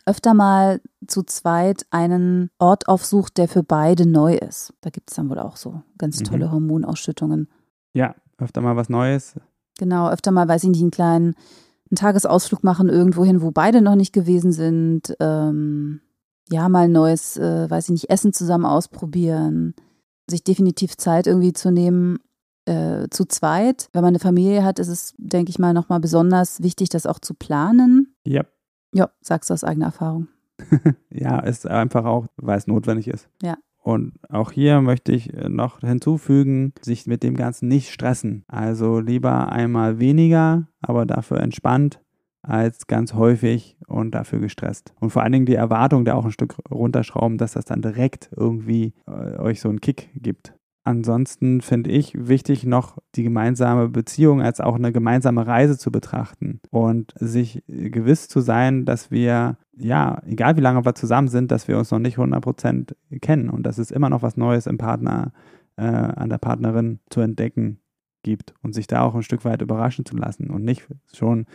öfter 0.05 0.33
mal 0.33 0.81
zu 1.07 1.23
zweit 1.23 1.85
einen 1.91 2.49
Ort 2.57 2.87
aufsucht, 2.87 3.37
der 3.37 3.47
für 3.47 3.63
beide 3.63 4.07
neu 4.07 4.35
ist. 4.35 4.73
Da 4.81 4.89
gibt 4.89 5.11
es 5.11 5.15
dann 5.15 5.29
wohl 5.29 5.39
auch 5.39 5.55
so 5.55 5.83
ganz 5.97 6.19
mhm. 6.19 6.23
tolle 6.25 6.47
mhm. 6.47 6.51
Hormonausschüttungen. 6.51 7.47
Ja, 7.93 8.15
öfter 8.39 8.61
mal 8.61 8.75
was 8.75 8.89
Neues. 8.89 9.35
Genau, 9.77 10.09
öfter 10.09 10.31
mal, 10.31 10.47
weiß 10.47 10.63
ich 10.63 10.69
nicht, 10.69 10.81
einen 10.81 10.91
kleinen 10.91 11.35
einen 11.91 11.95
Tagesausflug 11.95 12.63
machen 12.63 12.89
irgendwo 12.89 13.25
hin, 13.25 13.41
wo 13.41 13.51
beide 13.51 13.81
noch 13.81 13.95
nicht 13.95 14.13
gewesen 14.13 14.51
sind. 14.51 15.15
Ähm, 15.19 16.01
ja, 16.51 16.69
mal 16.69 16.85
ein 16.85 16.91
neues, 16.91 17.37
äh, 17.37 17.69
weiß 17.69 17.85
ich 17.85 17.91
nicht, 17.91 18.09
Essen 18.09 18.33
zusammen 18.33 18.65
ausprobieren. 18.65 19.73
Sich 20.27 20.43
definitiv 20.43 20.97
Zeit 20.97 21.27
irgendwie 21.27 21.53
zu 21.53 21.71
nehmen, 21.71 22.19
äh, 22.69 23.09
zu 23.09 23.25
zweit. 23.25 23.89
Wenn 23.93 24.03
man 24.03 24.09
eine 24.09 24.19
Familie 24.19 24.63
hat, 24.63 24.79
ist 24.79 24.87
es, 24.87 25.15
denke 25.17 25.49
ich 25.49 25.59
mal, 25.59 25.73
nochmal 25.73 25.99
besonders 25.99 26.61
wichtig, 26.61 26.89
das 26.89 27.05
auch 27.05 27.19
zu 27.19 27.33
planen. 27.33 28.15
Ja. 28.25 28.43
Ja, 28.93 29.09
sagst 29.21 29.49
du 29.49 29.53
aus 29.53 29.63
eigener 29.63 29.87
Erfahrung. 29.87 30.27
ja, 31.09 31.39
ist 31.39 31.67
einfach 31.67 32.05
auch, 32.05 32.27
weil 32.37 32.57
es 32.57 32.67
notwendig 32.67 33.07
ist. 33.07 33.29
Ja. 33.41 33.57
Und 33.81 34.13
auch 34.29 34.51
hier 34.51 34.81
möchte 34.81 35.11
ich 35.11 35.33
äh, 35.33 35.49
noch 35.49 35.79
hinzufügen, 35.79 36.73
sich 36.81 37.07
mit 37.07 37.23
dem 37.23 37.35
Ganzen 37.35 37.67
nicht 37.67 37.91
stressen. 37.91 38.43
Also 38.47 38.99
lieber 38.99 39.51
einmal 39.51 39.99
weniger, 39.99 40.67
aber 40.81 41.05
dafür 41.05 41.39
entspannt, 41.39 42.01
als 42.41 42.87
ganz 42.87 43.13
häufig 43.13 43.77
und 43.87 44.11
dafür 44.11 44.39
gestresst. 44.39 44.93
Und 44.99 45.11
vor 45.11 45.23
allen 45.23 45.31
Dingen 45.31 45.45
die 45.45 45.55
Erwartung 45.55 46.05
da 46.05 46.15
auch 46.15 46.25
ein 46.25 46.31
Stück 46.31 46.55
runterschrauben, 46.69 47.37
dass 47.37 47.53
das 47.53 47.65
dann 47.65 47.81
direkt 47.81 48.29
irgendwie 48.35 48.93
äh, 49.07 49.37
euch 49.37 49.61
so 49.61 49.69
einen 49.69 49.81
Kick 49.81 50.09
gibt. 50.15 50.53
Ansonsten 50.85 51.61
finde 51.61 51.91
ich 51.91 52.13
wichtig, 52.15 52.65
noch 52.65 52.97
die 53.15 53.23
gemeinsame 53.23 53.89
Beziehung 53.89 54.41
als 54.41 54.61
auch 54.61 54.75
eine 54.75 54.91
gemeinsame 54.91 55.45
Reise 55.45 55.77
zu 55.77 55.91
betrachten 55.91 56.61
und 56.71 57.13
sich 57.19 57.63
gewiss 57.67 58.27
zu 58.27 58.39
sein, 58.39 58.85
dass 58.85 59.11
wir, 59.11 59.57
ja, 59.75 60.21
egal 60.25 60.55
wie 60.57 60.61
lange 60.61 60.85
wir 60.85 60.95
zusammen 60.95 61.27
sind, 61.27 61.51
dass 61.51 61.67
wir 61.67 61.77
uns 61.77 61.91
noch 61.91 61.99
nicht 61.99 62.17
100% 62.17 62.95
kennen 63.21 63.49
und 63.49 63.63
dass 63.63 63.77
es 63.77 63.91
immer 63.91 64.09
noch 64.09 64.21
was 64.21 64.37
Neues 64.37 64.67
im 64.67 64.77
Partner, 64.77 65.33
äh, 65.75 65.83
an 65.83 66.29
der 66.29 66.37
Partnerin 66.37 66.99
zu 67.09 67.21
entdecken 67.21 67.79
gibt 68.23 68.53
und 68.61 68.73
sich 68.73 68.87
da 68.87 69.01
auch 69.01 69.15
ein 69.15 69.23
Stück 69.23 69.45
weit 69.45 69.61
überraschen 69.61 70.05
zu 70.05 70.15
lassen 70.15 70.49
und 70.49 70.63
nicht 70.63 70.87
schon 71.13 71.45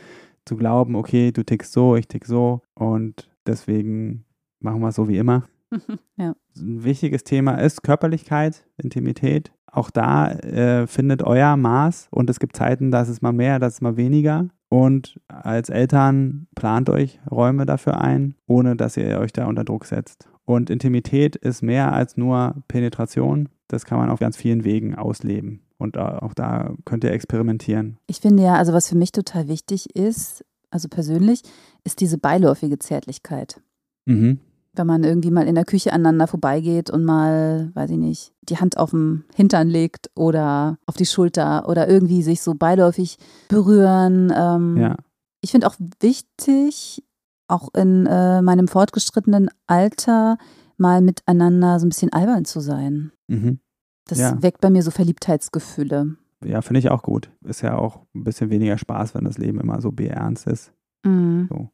zu 0.45 0.57
glauben, 0.57 0.97
okay, 0.97 1.33
du 1.33 1.45
tickst 1.45 1.73
so, 1.73 1.97
ich 1.97 2.09
tick 2.09 2.27
so 2.27 2.63
und 2.75 3.31
deswegen 3.47 4.25
machen 4.61 4.81
wir 4.81 4.89
es 4.89 4.97
so 4.97 5.09
wie 5.09 5.19
immer. 5.19 5.45
ja. 6.17 6.35
Ein 6.57 6.85
wichtiges 6.85 7.25
Thema 7.25 7.55
ist 7.55 7.83
Körperlichkeit, 7.83 8.67
Intimität. 8.77 9.53
Auch 9.67 9.91
da 9.91 10.31
äh, 10.31 10.87
findet 10.87 11.23
euer 11.23 11.57
Maß 11.57 12.09
und 12.11 12.31
es 12.31 12.39
gibt 12.39 12.57
Zeiten, 12.57 12.91
da 12.91 13.03
ist 13.03 13.09
es 13.09 13.23
mal 13.23 13.33
mehr, 13.33 13.59
da 13.59 13.67
ist 13.67 13.75
es 13.75 13.81
mal 13.81 13.97
weniger. 13.97 14.49
Und 14.69 15.21
als 15.29 15.69
Eltern 15.69 16.47
plant 16.55 16.91
euch 16.91 17.21
Räume 17.31 17.67
dafür 17.67 18.01
ein, 18.01 18.35
ohne 18.47 18.77
dass 18.77 18.97
ihr 18.97 19.19
euch 19.19 19.33
da 19.33 19.47
unter 19.47 19.65
Druck 19.65 19.85
setzt. 19.85 20.29
Und 20.45 20.71
Intimität 20.71 21.37
ist 21.37 21.63
mehr 21.63 21.93
als 21.93 22.17
nur 22.17 22.57
Penetration. 22.69 23.49
Das 23.69 23.85
kann 23.85 23.99
man 23.99 24.11
auf 24.11 24.21
ganz 24.21 24.37
vielen 24.37 24.65
Wegen 24.65 24.95
ausleben. 24.95 25.63
Und 25.79 25.97
auch 25.97 26.35
da 26.35 26.75
könnt 26.85 27.05
ihr 27.05 27.13
experimentieren. 27.13 27.99
Ich 28.07 28.21
finde 28.21 28.43
ja, 28.43 28.55
also 28.55 28.73
was 28.73 28.89
für 28.89 28.97
mich 28.97 29.13
total 29.13 29.49
wichtig 29.49 29.95
ist, 29.97 30.45
also 30.71 30.89
persönlich, 30.89 31.43
ist 31.85 32.01
diese 32.01 32.19
beiläufige 32.19 32.79
Zärtlichkeit. 32.79 33.61
Mhm 34.07 34.41
wenn 34.77 34.87
man 34.87 35.05
irgendwie 35.05 35.31
mal 35.31 35.47
in 35.47 35.55
der 35.55 35.65
Küche 35.65 35.93
aneinander 35.93 36.27
vorbeigeht 36.27 36.91
und 36.91 37.05
mal, 37.05 37.71
weiß 37.75 37.91
ich 37.91 37.99
nicht, 37.99 38.33
die 38.43 38.59
Hand 38.59 38.77
auf 38.77 38.91
den 38.91 39.25
Hintern 39.35 39.69
legt 39.69 40.11
oder 40.15 40.79
auf 40.87 40.97
die 40.97 41.07
Schulter 41.07 41.69
oder 41.69 41.89
irgendwie 41.89 42.23
sich 42.23 42.43
so 42.43 42.55
beiläufig 42.55 43.19
berühren. 43.49 44.33
Ähm, 44.37 44.77
ja. 44.77 44.97
Ich 45.41 45.53
finde 45.53 45.67
auch 45.67 45.77
wichtig, 46.01 47.03
auch 47.49 47.69
in 47.75 48.07
äh, 48.07 48.43
meinem 48.43 48.69
fortgeschrittenen 48.69 49.51
Alter 49.67 50.39
mal 50.77 51.01
miteinander 51.01 51.79
so 51.79 51.87
ein 51.87 51.91
bisschen 51.91 52.13
albern 52.13 52.45
zu 52.45 52.61
sein. 52.61 53.13
Mhm. 53.29 53.61
Das 54.07 54.19
ja. 54.19 54.43
weckt 54.43 54.61
bei 54.61 54.71
mir 54.71 54.83
so 54.83 54.91
Verliebtheitsgefühle. 54.91 56.17
Ja, 56.45 56.63
finde 56.63 56.81
ich 56.81 56.91
auch 56.91 57.03
gut. 57.03 57.31
Ist 57.45 57.63
ja 57.63 57.77
auch 57.77 58.01
ein 58.15 58.25
bisschen 58.25 58.51
weniger 58.51 58.77
Spaß, 58.77 59.15
wenn 59.15 59.25
das 59.25 59.39
Leben 59.39 59.61
immer 59.61 59.81
so 59.81 59.93
beernst 59.93 60.47
ist. 60.47 60.73
Mhm. 61.05 61.49
So 61.51 61.71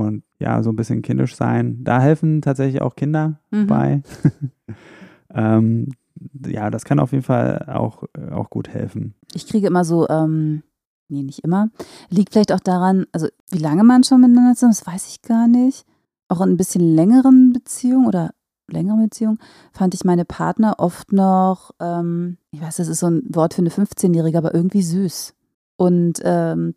und 0.00 0.22
ja, 0.38 0.62
so 0.62 0.70
ein 0.70 0.76
bisschen 0.76 1.02
kindisch 1.02 1.36
sein. 1.36 1.82
Da 1.84 2.00
helfen 2.00 2.42
tatsächlich 2.42 2.82
auch 2.82 2.96
Kinder 2.96 3.40
mhm. 3.50 3.66
bei. 3.66 4.02
Ähm, 5.34 5.88
ja, 6.46 6.70
das 6.70 6.84
kann 6.84 7.00
auf 7.00 7.12
jeden 7.12 7.24
Fall 7.24 7.66
auch, 7.68 8.04
auch 8.30 8.50
gut 8.50 8.68
helfen. 8.68 9.14
Ich 9.34 9.46
kriege 9.46 9.66
immer 9.66 9.84
so, 9.84 10.08
ähm, 10.08 10.62
nee, 11.08 11.22
nicht 11.22 11.40
immer. 11.40 11.70
Liegt 12.08 12.32
vielleicht 12.32 12.52
auch 12.52 12.60
daran, 12.60 13.06
also 13.12 13.28
wie 13.50 13.58
lange 13.58 13.84
man 13.84 14.04
schon 14.04 14.20
miteinander 14.20 14.54
zusammen 14.54 14.72
ist, 14.72 14.86
das 14.86 14.92
weiß 14.94 15.08
ich 15.08 15.22
gar 15.22 15.48
nicht. 15.48 15.84
Auch 16.28 16.40
in 16.40 16.50
ein 16.50 16.56
bisschen 16.56 16.94
längeren 16.94 17.52
Beziehungen 17.52 18.06
oder 18.06 18.30
längeren 18.68 19.02
Beziehungen 19.02 19.38
fand 19.72 19.94
ich 19.94 20.04
meine 20.04 20.24
Partner 20.24 20.76
oft 20.78 21.12
noch, 21.12 21.72
ähm, 21.80 22.38
ich 22.50 22.62
weiß, 22.62 22.76
das 22.76 22.88
ist 22.88 23.00
so 23.00 23.08
ein 23.08 23.22
Wort 23.28 23.54
für 23.54 23.60
eine 23.60 23.70
15-Jährige, 23.70 24.38
aber 24.38 24.54
irgendwie 24.54 24.82
süß. 24.82 25.34
Und 25.76 26.20
ähm, 26.24 26.74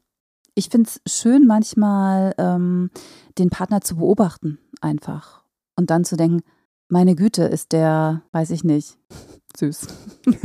ich 0.58 0.70
finde 0.70 0.90
es 0.90 1.02
schön, 1.22 1.46
manchmal 1.46 2.34
ähm, 2.40 2.90
den 3.38 3.50
Partner 3.50 3.82
zu 3.82 3.98
beobachten, 3.98 4.58
einfach. 4.82 5.44
Und 5.76 5.92
dann 5.92 6.04
zu 6.04 6.18
denken, 6.18 6.42
meine 6.90 7.16
Güte, 7.16 7.44
ist 7.44 7.74
der, 7.74 8.24
weiß 8.32 8.50
ich 8.50 8.64
nicht, 8.64 8.98
süß. 9.58 9.88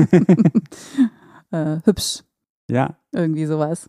äh, 1.51 1.79
hübsch. 1.85 2.25
Ja. 2.71 2.99
Irgendwie 3.13 3.47
sowas. 3.47 3.89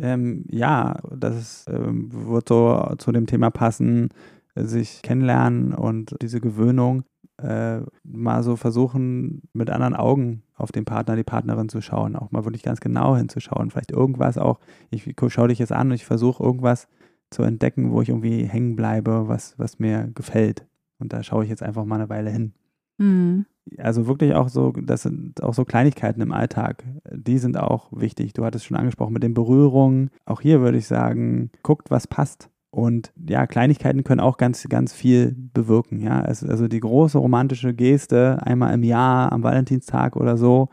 Ähm, 0.00 0.44
ja, 0.48 1.00
das 1.10 1.64
ähm, 1.68 2.08
wird 2.12 2.48
so 2.48 2.94
zu 2.98 3.10
dem 3.10 3.26
Thema 3.26 3.50
passen, 3.50 4.10
sich 4.54 5.02
kennenlernen 5.02 5.74
und 5.74 6.14
diese 6.22 6.40
Gewöhnung 6.40 7.02
äh, 7.38 7.80
mal 8.04 8.42
so 8.42 8.56
versuchen, 8.56 9.42
mit 9.52 9.70
anderen 9.70 9.94
Augen 9.94 10.42
auf 10.54 10.72
den 10.72 10.84
Partner, 10.84 11.16
die 11.16 11.24
Partnerin 11.24 11.68
zu 11.68 11.80
schauen, 11.80 12.16
auch 12.16 12.30
mal 12.30 12.44
wirklich 12.44 12.62
ganz 12.62 12.80
genau 12.80 13.16
hinzuschauen. 13.16 13.70
Vielleicht 13.70 13.90
irgendwas 13.90 14.38
auch, 14.38 14.60
ich 14.90 15.14
schaue 15.28 15.48
dich 15.48 15.58
jetzt 15.58 15.72
an 15.72 15.88
und 15.88 15.94
ich 15.94 16.04
versuche 16.04 16.42
irgendwas 16.42 16.88
zu 17.30 17.42
entdecken, 17.42 17.90
wo 17.90 18.02
ich 18.02 18.08
irgendwie 18.08 18.44
hängen 18.44 18.76
bleibe, 18.76 19.28
was, 19.28 19.58
was 19.58 19.78
mir 19.78 20.10
gefällt. 20.14 20.66
Und 20.98 21.12
da 21.12 21.22
schaue 21.22 21.44
ich 21.44 21.50
jetzt 21.50 21.62
einfach 21.62 21.84
mal 21.84 21.96
eine 21.96 22.08
Weile 22.08 22.30
hin. 22.30 22.52
Mhm. 22.98 23.46
Also 23.78 24.06
wirklich 24.06 24.34
auch 24.34 24.48
so, 24.48 24.72
das 24.72 25.02
sind 25.02 25.42
auch 25.42 25.54
so 25.54 25.64
Kleinigkeiten 25.64 26.20
im 26.20 26.32
Alltag, 26.32 26.84
die 27.10 27.38
sind 27.38 27.56
auch 27.56 27.88
wichtig. 27.92 28.34
Du 28.34 28.44
hattest 28.44 28.66
schon 28.66 28.76
angesprochen 28.76 29.12
mit 29.12 29.22
den 29.22 29.34
Berührungen. 29.34 30.10
Auch 30.26 30.40
hier 30.40 30.60
würde 30.60 30.78
ich 30.78 30.86
sagen, 30.86 31.50
guckt, 31.62 31.90
was 31.90 32.06
passt. 32.06 32.50
Und 32.74 33.12
ja, 33.28 33.46
Kleinigkeiten 33.46 34.02
können 34.02 34.18
auch 34.18 34.36
ganz, 34.36 34.68
ganz 34.68 34.92
viel 34.92 35.36
bewirken. 35.54 36.00
Ja, 36.00 36.22
also 36.22 36.66
die 36.66 36.80
große 36.80 37.18
romantische 37.18 37.72
Geste 37.72 38.38
einmal 38.42 38.74
im 38.74 38.82
Jahr 38.82 39.30
am 39.30 39.44
Valentinstag 39.44 40.16
oder 40.16 40.36
so, 40.36 40.70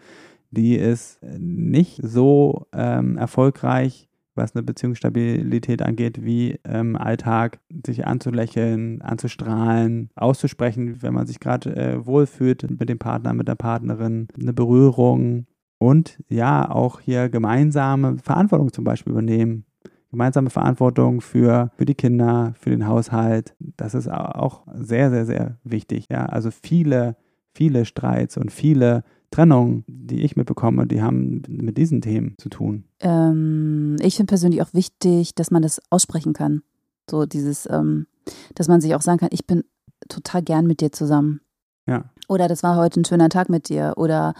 die 0.50 0.78
ist 0.78 1.20
nicht 1.22 2.00
so 2.02 2.66
ähm, 2.74 3.18
erfolgreich, 3.18 4.10
was 4.34 4.56
eine 4.56 4.64
Beziehungsstabilität 4.64 5.84
angeht, 5.84 6.26
wie 6.26 6.58
im 6.68 6.96
Alltag 6.96 7.60
sich 7.86 8.08
anzulächeln, 8.08 9.04
anzustrahlen, 9.04 10.10
auszusprechen, 10.16 11.04
wenn 11.04 11.14
man 11.14 11.28
sich 11.28 11.40
gerade 11.40 11.76
äh, 11.76 12.04
wohlfühlt 12.04 12.68
mit 12.80 12.90
dem 12.90 12.98
Partner, 12.98 13.36
mit 13.36 13.48
der 13.48 13.54
Partnerin, 13.54 14.28
eine 14.42 14.54
Berührung 14.54 15.46
und 15.78 16.18
ja, 16.30 16.68
auch 16.68 17.00
hier 17.00 17.30
gemeinsame 17.30 18.18
Verantwortung 18.18 18.74
zum 18.74 18.86
Beispiel 18.86 19.12
übernehmen 19.12 19.66
gemeinsame 20.12 20.50
Verantwortung 20.50 21.22
für, 21.22 21.72
für 21.78 21.86
die 21.86 21.96
Kinder, 21.96 22.54
für 22.60 22.70
den 22.70 22.88
Haushalt. 22.88 23.56
Das 23.60 23.94
ist 23.94 24.10
auch 24.12 24.64
sehr, 24.74 25.10
sehr, 25.10 25.26
sehr 25.26 25.58
wichtig. 25.64 26.08
Ja, 26.10 26.26
also 26.26 26.52
viele, 26.52 27.16
viele 27.54 27.86
Streits 27.86 28.38
und 28.38 28.52
viele 28.52 29.04
Trennungen, 29.32 29.86
die 29.88 30.22
ich 30.24 30.36
mitbekomme, 30.36 30.86
die 30.86 31.02
haben 31.02 31.42
mit 31.48 31.78
diesen 31.78 32.02
Themen 32.02 32.36
zu 32.38 32.50
tun. 32.50 32.84
Ähm, 33.00 33.96
ich 34.02 34.18
finde 34.18 34.30
persönlich 34.30 34.62
auch 34.62 34.74
wichtig, 34.74 35.34
dass 35.36 35.52
man 35.52 35.62
das 35.62 35.82
aussprechen 35.90 36.34
kann. 36.34 36.62
So 37.10 37.26
dieses, 37.26 37.68
ähm, 37.72 38.08
dass 38.56 38.68
man 38.68 38.82
sich 38.82 38.94
auch 38.94 39.02
sagen 39.02 39.20
kann, 39.20 39.30
ich 39.32 39.48
bin 39.48 39.64
total 40.10 40.44
gern 40.44 40.68
mit 40.68 40.82
dir 40.82 40.92
zusammen. 40.92 41.40
Ja. 41.88 42.06
Oder 42.28 42.50
das 42.50 42.64
war 42.64 42.76
heute 42.76 43.00
ein 43.00 43.06
schöner 43.06 43.30
Tag 43.30 43.50
mit 43.50 43.70
dir. 43.70 43.94
Oder 43.96 44.34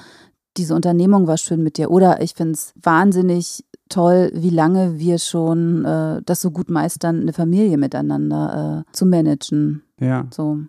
diese 0.58 0.76
Unternehmung 0.76 1.28
war 1.28 1.38
schön 1.38 1.64
mit 1.64 1.78
dir. 1.78 1.90
Oder 1.90 2.22
ich 2.22 2.34
finde 2.34 2.54
es 2.54 2.74
wahnsinnig 2.82 3.64
toll, 3.92 4.32
wie 4.34 4.50
lange 4.50 4.98
wir 4.98 5.20
schon 5.20 5.86
äh, 5.86 6.22
das 6.26 6.42
so 6.42 6.52
gut 6.52 6.70
meistern, 6.70 7.22
eine 7.22 7.34
Familie 7.34 7.78
miteinander 7.78 8.86
äh, 8.88 8.92
zu 8.92 9.06
managen. 9.06 9.84
Ja. 10.00 10.28
So. 10.32 10.60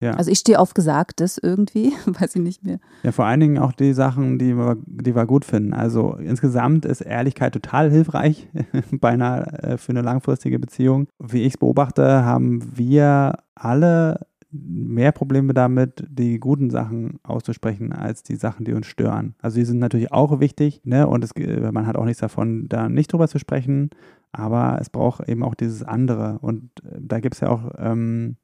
Ja. 0.00 0.12
Also 0.12 0.30
ich 0.30 0.38
stehe 0.38 0.58
auf 0.58 0.74
Gesagtes 0.74 1.38
irgendwie, 1.38 1.92
weiß 2.06 2.36
ich 2.36 2.42
nicht 2.42 2.64
mehr. 2.64 2.78
Ja, 3.02 3.12
vor 3.12 3.24
allen 3.24 3.40
Dingen 3.40 3.58
auch 3.58 3.72
die 3.72 3.94
Sachen, 3.94 4.38
die 4.38 4.54
wir, 4.54 4.76
die 4.84 5.14
wir 5.14 5.24
gut 5.26 5.44
finden. 5.44 5.72
Also 5.72 6.14
insgesamt 6.14 6.84
ist 6.84 7.00
Ehrlichkeit 7.00 7.54
total 7.54 7.90
hilfreich 7.90 8.48
bei 8.92 9.10
einer, 9.10 9.64
äh, 9.64 9.78
für 9.78 9.90
eine 9.90 10.02
langfristige 10.02 10.58
Beziehung. 10.58 11.08
Wie 11.18 11.42
ich 11.42 11.54
es 11.54 11.58
beobachte, 11.58 12.24
haben 12.24 12.76
wir 12.76 13.38
alle 13.54 14.26
mehr 14.64 15.12
Probleme 15.12 15.54
damit, 15.54 16.04
die 16.08 16.38
guten 16.38 16.70
Sachen 16.70 17.18
auszusprechen, 17.22 17.92
als 17.92 18.22
die 18.22 18.36
Sachen, 18.36 18.64
die 18.64 18.72
uns 18.72 18.86
stören. 18.86 19.34
Also 19.40 19.58
die 19.58 19.64
sind 19.64 19.78
natürlich 19.78 20.12
auch 20.12 20.40
wichtig, 20.40 20.80
ne? 20.84 21.06
Und 21.06 21.24
es, 21.24 21.30
man 21.72 21.86
hat 21.86 21.96
auch 21.96 22.04
nichts 22.04 22.20
davon, 22.20 22.68
da 22.68 22.88
nicht 22.88 23.12
drüber 23.12 23.28
zu 23.28 23.38
sprechen, 23.38 23.90
aber 24.32 24.78
es 24.80 24.90
braucht 24.90 25.28
eben 25.28 25.42
auch 25.42 25.54
dieses 25.54 25.82
andere. 25.82 26.38
Und 26.40 26.70
äh, 26.84 26.98
da 27.00 27.20
gibt 27.20 27.34
es 27.34 27.40
ja 27.40 27.48
auch 27.48 27.72
ähm, 27.78 28.36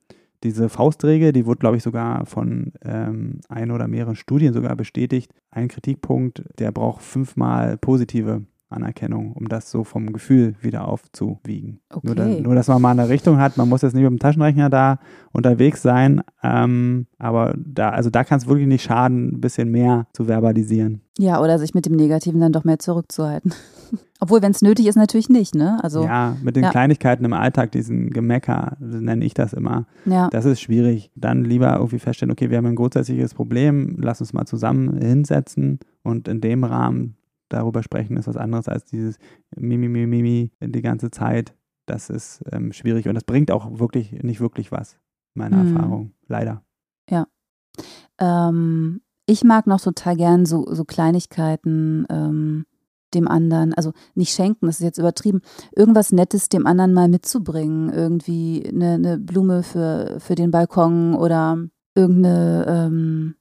diese 0.43 0.69
Faustregel, 0.69 1.33
die 1.33 1.47
wurde, 1.47 1.59
glaube 1.59 1.77
ich, 1.77 1.83
sogar 1.83 2.27
von 2.27 2.73
ähm, 2.85 3.41
ein 3.49 3.71
oder 3.71 3.87
mehreren 3.87 4.17
Studien 4.17 4.53
sogar 4.53 4.75
bestätigt. 4.77 5.33
Ein 5.51 5.69
Kritikpunkt, 5.69 6.43
der 6.59 6.73
braucht 6.73 7.03
fünfmal 7.03 7.77
positive 7.77 8.43
Anerkennung, 8.73 9.33
um 9.33 9.49
das 9.49 9.71
so 9.71 9.85
vom 9.85 10.13
Gefühl 10.13 10.55
wieder 10.61 10.89
aufzuwiegen. 10.89 11.81
Okay. 11.91 12.07
Nur, 12.07 12.15
da, 12.15 12.27
nur, 12.27 12.55
dass 12.55 12.69
man 12.69 12.83
mal 12.83 12.91
eine 12.91 13.09
Richtung 13.09 13.39
hat, 13.39 13.57
man 13.57 13.69
muss 13.69 13.83
jetzt 13.83 13.95
nicht 13.95 14.03
mit 14.03 14.11
dem 14.11 14.19
Taschenrechner 14.19 14.71
da 14.71 14.99
unterwegs 15.33 15.83
sein, 15.83 16.23
ähm, 16.43 17.07
aber 17.19 17.55
da, 17.57 17.91
also 17.91 18.11
da 18.11 18.25
kann 18.25 18.39
es 18.39 18.47
wirklich 18.47 18.67
nicht 18.67 18.83
schaden, 18.83 19.35
ein 19.35 19.41
bisschen 19.41 19.71
mehr 19.71 20.07
zu 20.13 20.25
verbalisieren. 20.25 21.03
Ja, 21.19 21.41
oder 21.41 21.59
sich 21.59 21.75
mit 21.75 21.85
dem 21.87 21.95
Negativen 21.95 22.41
dann 22.41 22.53
doch 22.53 22.65
mehr 22.65 22.79
zurückzuhalten. 22.79 23.53
Obwohl, 24.21 24.41
wenn 24.41 24.53
es 24.53 24.63
nötig 24.63 24.87
ist, 24.87 24.97
natürlich 24.97 25.29
nicht, 25.29 25.55
ne? 25.55 25.79
Also, 25.83 26.05
ja, 26.05 26.37
mit 26.43 26.55
den 26.57 26.63
ja. 26.63 26.71
Kleinigkeiten 26.71 27.25
im 27.25 27.33
Alltag, 27.33 27.73
diesen 27.73 28.11
Gemecker, 28.11 28.77
nenne 28.79 29.25
ich 29.25 29.35
das 29.35 29.53
immer. 29.53 29.87
Ja. 30.07 30.31
Das 30.31 30.45
ist 30.45 30.61
schwierig. 30.61 31.11
Dann 31.17 31.45
lieber 31.45 31.75
irgendwie 31.75 31.99
feststellen, 31.99 32.31
okay, 32.31 32.49
wir 32.49 32.59
haben 32.59 32.67
ein 32.67 32.77
grundsätzliches 32.77 33.35
Problem, 33.35 33.97
lass 33.99 34.21
uns 34.21 34.33
mal 34.33 34.47
zusammen 34.47 34.97
hinsetzen 34.97 35.81
und 36.03 36.29
in 36.29 36.41
dem 36.41 36.65
Rahmen 36.65 37.17
darüber 37.53 37.83
sprechen 37.83 38.17
ist 38.17 38.27
was 38.27 38.37
anderes 38.37 38.69
als 38.69 38.85
dieses 38.85 39.19
Mimi, 39.57 39.89
Mimi, 39.89 40.07
Mimi 40.07 40.53
die 40.61 40.83
ganze 40.83 41.11
Zeit. 41.11 41.55
Das 41.87 42.11
ist 42.11 42.43
ähm, 42.53 42.73
schwierig 42.73 43.09
und 43.09 43.15
das 43.15 43.25
bringt 43.25 43.51
auch 43.51 43.79
wirklich 43.79 44.13
nicht 44.23 44.41
wirklich 44.41 44.71
was, 44.71 44.99
meiner 45.35 45.63
mhm. 45.63 45.77
Erfahrung. 45.77 46.13
Leider. 46.29 46.63
Ja. 47.11 47.27
Ähm, 48.19 49.01
ich 49.27 49.45
mag 49.45 49.67
noch 49.67 49.81
total 49.81 50.17
gern 50.17 50.47
so, 50.47 50.67
so 50.73 50.85
Kleinigkeiten 50.85 52.07
ähm, 52.09 52.67
dem 53.15 53.29
anderen, 53.29 53.75
also 53.75 53.93
nicht 54.15 54.35
schenken, 54.35 54.67
das 54.67 54.81
ist 54.81 54.85
jetzt 54.85 54.99
übertrieben, 54.99 55.43
irgendwas 55.75 56.13
Nettes 56.13 56.49
dem 56.49 56.67
anderen 56.67 56.95
mal 56.95 57.09
mitzubringen. 57.09 57.93
Irgendwie 57.93 58.65
eine, 58.67 58.95
eine 58.95 59.19
Blume 59.19 59.63
für, 59.63 60.17
für 60.19 60.35
den 60.35 60.51
Balkon 60.51 61.15
oder 61.15 61.59
irgendeine, 61.95 62.65
ähm, 62.69 63.35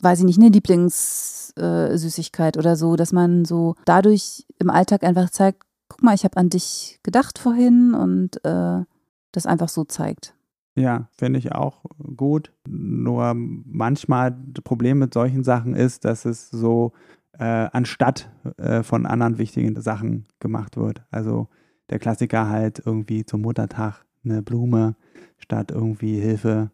weiß 0.00 0.20
ich 0.20 0.24
nicht, 0.24 0.38
eine 0.38 0.50
Lieblingssüßigkeit 0.50 2.56
äh, 2.56 2.58
oder 2.58 2.76
so, 2.76 2.96
dass 2.96 3.12
man 3.12 3.44
so 3.44 3.74
dadurch 3.84 4.46
im 4.58 4.70
Alltag 4.70 5.04
einfach 5.04 5.28
zeigt, 5.30 5.62
guck 5.88 6.02
mal, 6.02 6.14
ich 6.14 6.24
habe 6.24 6.36
an 6.36 6.50
dich 6.50 6.98
gedacht 7.02 7.38
vorhin 7.38 7.94
und 7.94 8.44
äh, 8.44 8.84
das 9.32 9.46
einfach 9.46 9.68
so 9.68 9.84
zeigt. 9.84 10.34
Ja, 10.74 11.08
finde 11.16 11.38
ich 11.38 11.52
auch 11.52 11.84
gut. 12.16 12.52
Nur 12.68 13.32
manchmal 13.34 14.36
das 14.46 14.62
Problem 14.62 14.98
mit 14.98 15.14
solchen 15.14 15.42
Sachen 15.42 15.74
ist, 15.74 16.04
dass 16.04 16.26
es 16.26 16.50
so 16.50 16.92
äh, 17.38 17.68
anstatt 17.72 18.30
äh, 18.58 18.82
von 18.82 19.06
anderen 19.06 19.38
wichtigen 19.38 19.80
Sachen 19.80 20.26
gemacht 20.38 20.76
wird. 20.76 21.02
Also 21.10 21.48
der 21.88 21.98
Klassiker 21.98 22.48
halt 22.48 22.82
irgendwie 22.84 23.24
zum 23.24 23.42
Muttertag 23.42 24.04
eine 24.24 24.42
Blume 24.42 24.96
statt 25.38 25.70
irgendwie 25.70 26.20
Hilfe 26.20 26.70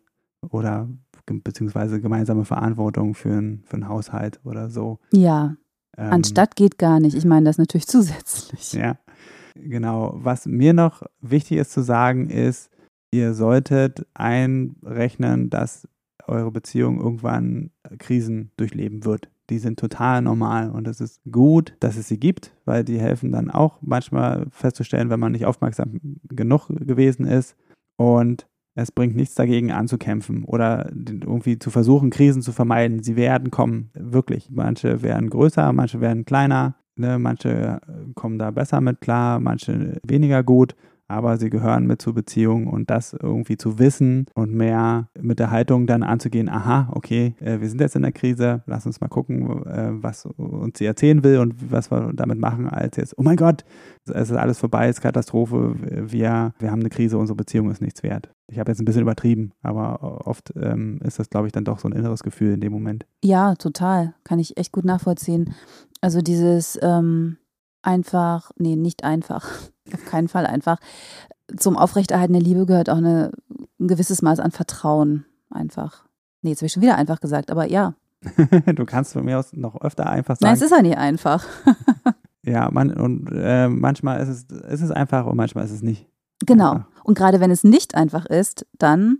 oder 0.50 0.88
beziehungsweise 1.26 2.00
gemeinsame 2.00 2.44
Verantwortung 2.44 3.14
für, 3.14 3.30
ein, 3.30 3.62
für 3.64 3.74
einen 3.74 3.88
Haushalt 3.88 4.40
oder 4.44 4.70
so. 4.70 4.98
Ja, 5.12 5.56
ähm, 5.96 6.12
anstatt 6.12 6.56
geht 6.56 6.78
gar 6.78 7.00
nicht. 7.00 7.16
Ich 7.16 7.24
meine 7.24 7.46
das 7.46 7.58
natürlich 7.58 7.86
zusätzlich. 7.88 8.72
Ja, 8.72 8.98
genau. 9.54 10.14
Was 10.16 10.46
mir 10.46 10.72
noch 10.72 11.02
wichtig 11.20 11.58
ist 11.58 11.72
zu 11.72 11.82
sagen, 11.82 12.28
ist, 12.28 12.70
ihr 13.12 13.34
solltet 13.34 14.06
einrechnen, 14.14 15.50
dass 15.50 15.86
eure 16.26 16.50
Beziehung 16.50 17.00
irgendwann 17.00 17.70
Krisen 17.98 18.52
durchleben 18.56 19.04
wird. 19.04 19.28
Die 19.50 19.58
sind 19.58 19.78
total 19.78 20.22
normal 20.22 20.70
und 20.70 20.86
es 20.86 21.00
ist 21.00 21.20
gut, 21.30 21.74
dass 21.80 21.96
es 21.96 22.08
sie 22.08 22.18
gibt, 22.18 22.54
weil 22.64 22.84
die 22.84 22.98
helfen 22.98 23.32
dann 23.32 23.50
auch 23.50 23.78
manchmal 23.82 24.46
festzustellen, 24.50 25.10
wenn 25.10 25.20
man 25.20 25.32
nicht 25.32 25.44
aufmerksam 25.44 26.00
genug 26.28 26.68
gewesen 26.68 27.26
ist. 27.26 27.56
Und 27.96 28.46
es 28.74 28.90
bringt 28.90 29.16
nichts 29.16 29.34
dagegen 29.34 29.70
anzukämpfen 29.70 30.44
oder 30.44 30.90
irgendwie 30.90 31.58
zu 31.58 31.70
versuchen, 31.70 32.10
Krisen 32.10 32.42
zu 32.42 32.52
vermeiden. 32.52 33.02
Sie 33.02 33.16
werden 33.16 33.50
kommen, 33.50 33.90
wirklich. 33.94 34.48
Manche 34.50 35.02
werden 35.02 35.28
größer, 35.28 35.72
manche 35.72 36.00
werden 36.00 36.24
kleiner, 36.24 36.76
ne? 36.96 37.18
manche 37.18 37.80
kommen 38.14 38.38
da 38.38 38.50
besser 38.50 38.80
mit 38.80 39.00
klar, 39.00 39.40
manche 39.40 40.00
weniger 40.06 40.42
gut. 40.42 40.74
Aber 41.12 41.36
sie 41.36 41.50
gehören 41.50 41.86
mit 41.86 42.00
zur 42.00 42.14
Beziehung 42.14 42.66
und 42.66 42.88
das 42.90 43.12
irgendwie 43.12 43.56
zu 43.56 43.78
wissen 43.78 44.26
und 44.34 44.54
mehr 44.54 45.08
mit 45.20 45.38
der 45.38 45.50
Haltung 45.50 45.86
dann 45.86 46.02
anzugehen, 46.02 46.48
aha, 46.48 46.90
okay, 46.92 47.34
äh, 47.40 47.60
wir 47.60 47.68
sind 47.68 47.80
jetzt 47.80 47.96
in 47.96 48.02
der 48.02 48.12
Krise, 48.12 48.62
lass 48.66 48.86
uns 48.86 49.00
mal 49.00 49.08
gucken, 49.08 49.66
äh, 49.66 49.90
was 50.02 50.26
uns 50.26 50.78
sie 50.78 50.86
erzählen 50.86 51.22
will 51.22 51.38
und 51.38 51.70
was 51.70 51.90
wir 51.90 52.12
damit 52.14 52.38
machen, 52.38 52.68
als 52.68 52.96
jetzt, 52.96 53.18
oh 53.18 53.22
mein 53.22 53.36
Gott, 53.36 53.64
es 54.06 54.30
ist 54.30 54.36
alles 54.36 54.58
vorbei, 54.58 54.88
es 54.88 54.96
ist 54.96 55.02
Katastrophe, 55.02 55.74
wir, 56.10 56.54
wir 56.58 56.70
haben 56.70 56.80
eine 56.80 56.88
Krise, 56.88 57.18
unsere 57.18 57.36
Beziehung 57.36 57.70
ist 57.70 57.82
nichts 57.82 58.02
wert. 58.02 58.30
Ich 58.48 58.58
habe 58.58 58.70
jetzt 58.70 58.80
ein 58.80 58.84
bisschen 58.84 59.02
übertrieben, 59.02 59.52
aber 59.62 60.26
oft 60.26 60.52
ähm, 60.56 60.98
ist 61.04 61.18
das, 61.18 61.30
glaube 61.30 61.46
ich, 61.46 61.52
dann 61.52 61.64
doch 61.64 61.78
so 61.78 61.88
ein 61.88 61.92
inneres 61.92 62.22
Gefühl 62.22 62.54
in 62.54 62.60
dem 62.60 62.72
Moment. 62.72 63.06
Ja, 63.22 63.54
total. 63.54 64.14
Kann 64.24 64.38
ich 64.38 64.56
echt 64.56 64.72
gut 64.72 64.84
nachvollziehen. 64.84 65.54
Also 66.00 66.20
dieses 66.20 66.78
ähm, 66.82 67.38
einfach, 67.82 68.50
nee, 68.56 68.76
nicht 68.76 69.04
einfach, 69.04 69.48
auf 69.92 70.04
keinen 70.06 70.28
Fall 70.28 70.46
einfach. 70.46 70.78
Zum 71.56 71.76
Aufrechterhalten 71.76 72.32
der 72.32 72.42
Liebe 72.42 72.66
gehört 72.66 72.88
auch 72.88 72.96
eine, 72.96 73.32
ein 73.78 73.88
gewisses 73.88 74.22
Maß 74.22 74.40
an 74.40 74.52
Vertrauen. 74.52 75.26
Einfach. 75.50 76.04
Nee, 76.40 76.50
jetzt 76.50 76.60
habe 76.60 76.66
ich 76.66 76.72
schon 76.72 76.82
wieder 76.82 76.96
einfach 76.96 77.20
gesagt, 77.20 77.50
aber 77.50 77.68
ja. 77.68 77.94
du 78.74 78.84
kannst 78.84 79.12
von 79.12 79.24
mir 79.24 79.38
aus 79.38 79.52
noch 79.52 79.80
öfter 79.80 80.08
einfach 80.08 80.36
sagen. 80.36 80.46
Nein, 80.46 80.54
es 80.54 80.62
ist 80.62 80.70
ja 80.70 80.82
nicht 80.82 80.96
einfach. 80.96 81.44
ja, 82.42 82.70
man, 82.70 82.92
und 82.94 83.28
äh, 83.32 83.68
manchmal 83.68 84.20
ist 84.20 84.28
es, 84.28 84.42
ist 84.44 84.82
es 84.82 84.90
einfach 84.90 85.26
und 85.26 85.36
manchmal 85.36 85.64
ist 85.64 85.72
es 85.72 85.82
nicht. 85.82 86.08
Genau. 86.46 86.72
Einfach. 86.72 87.04
Und 87.04 87.18
gerade 87.18 87.40
wenn 87.40 87.50
es 87.50 87.64
nicht 87.64 87.94
einfach 87.94 88.26
ist, 88.26 88.66
dann 88.78 89.18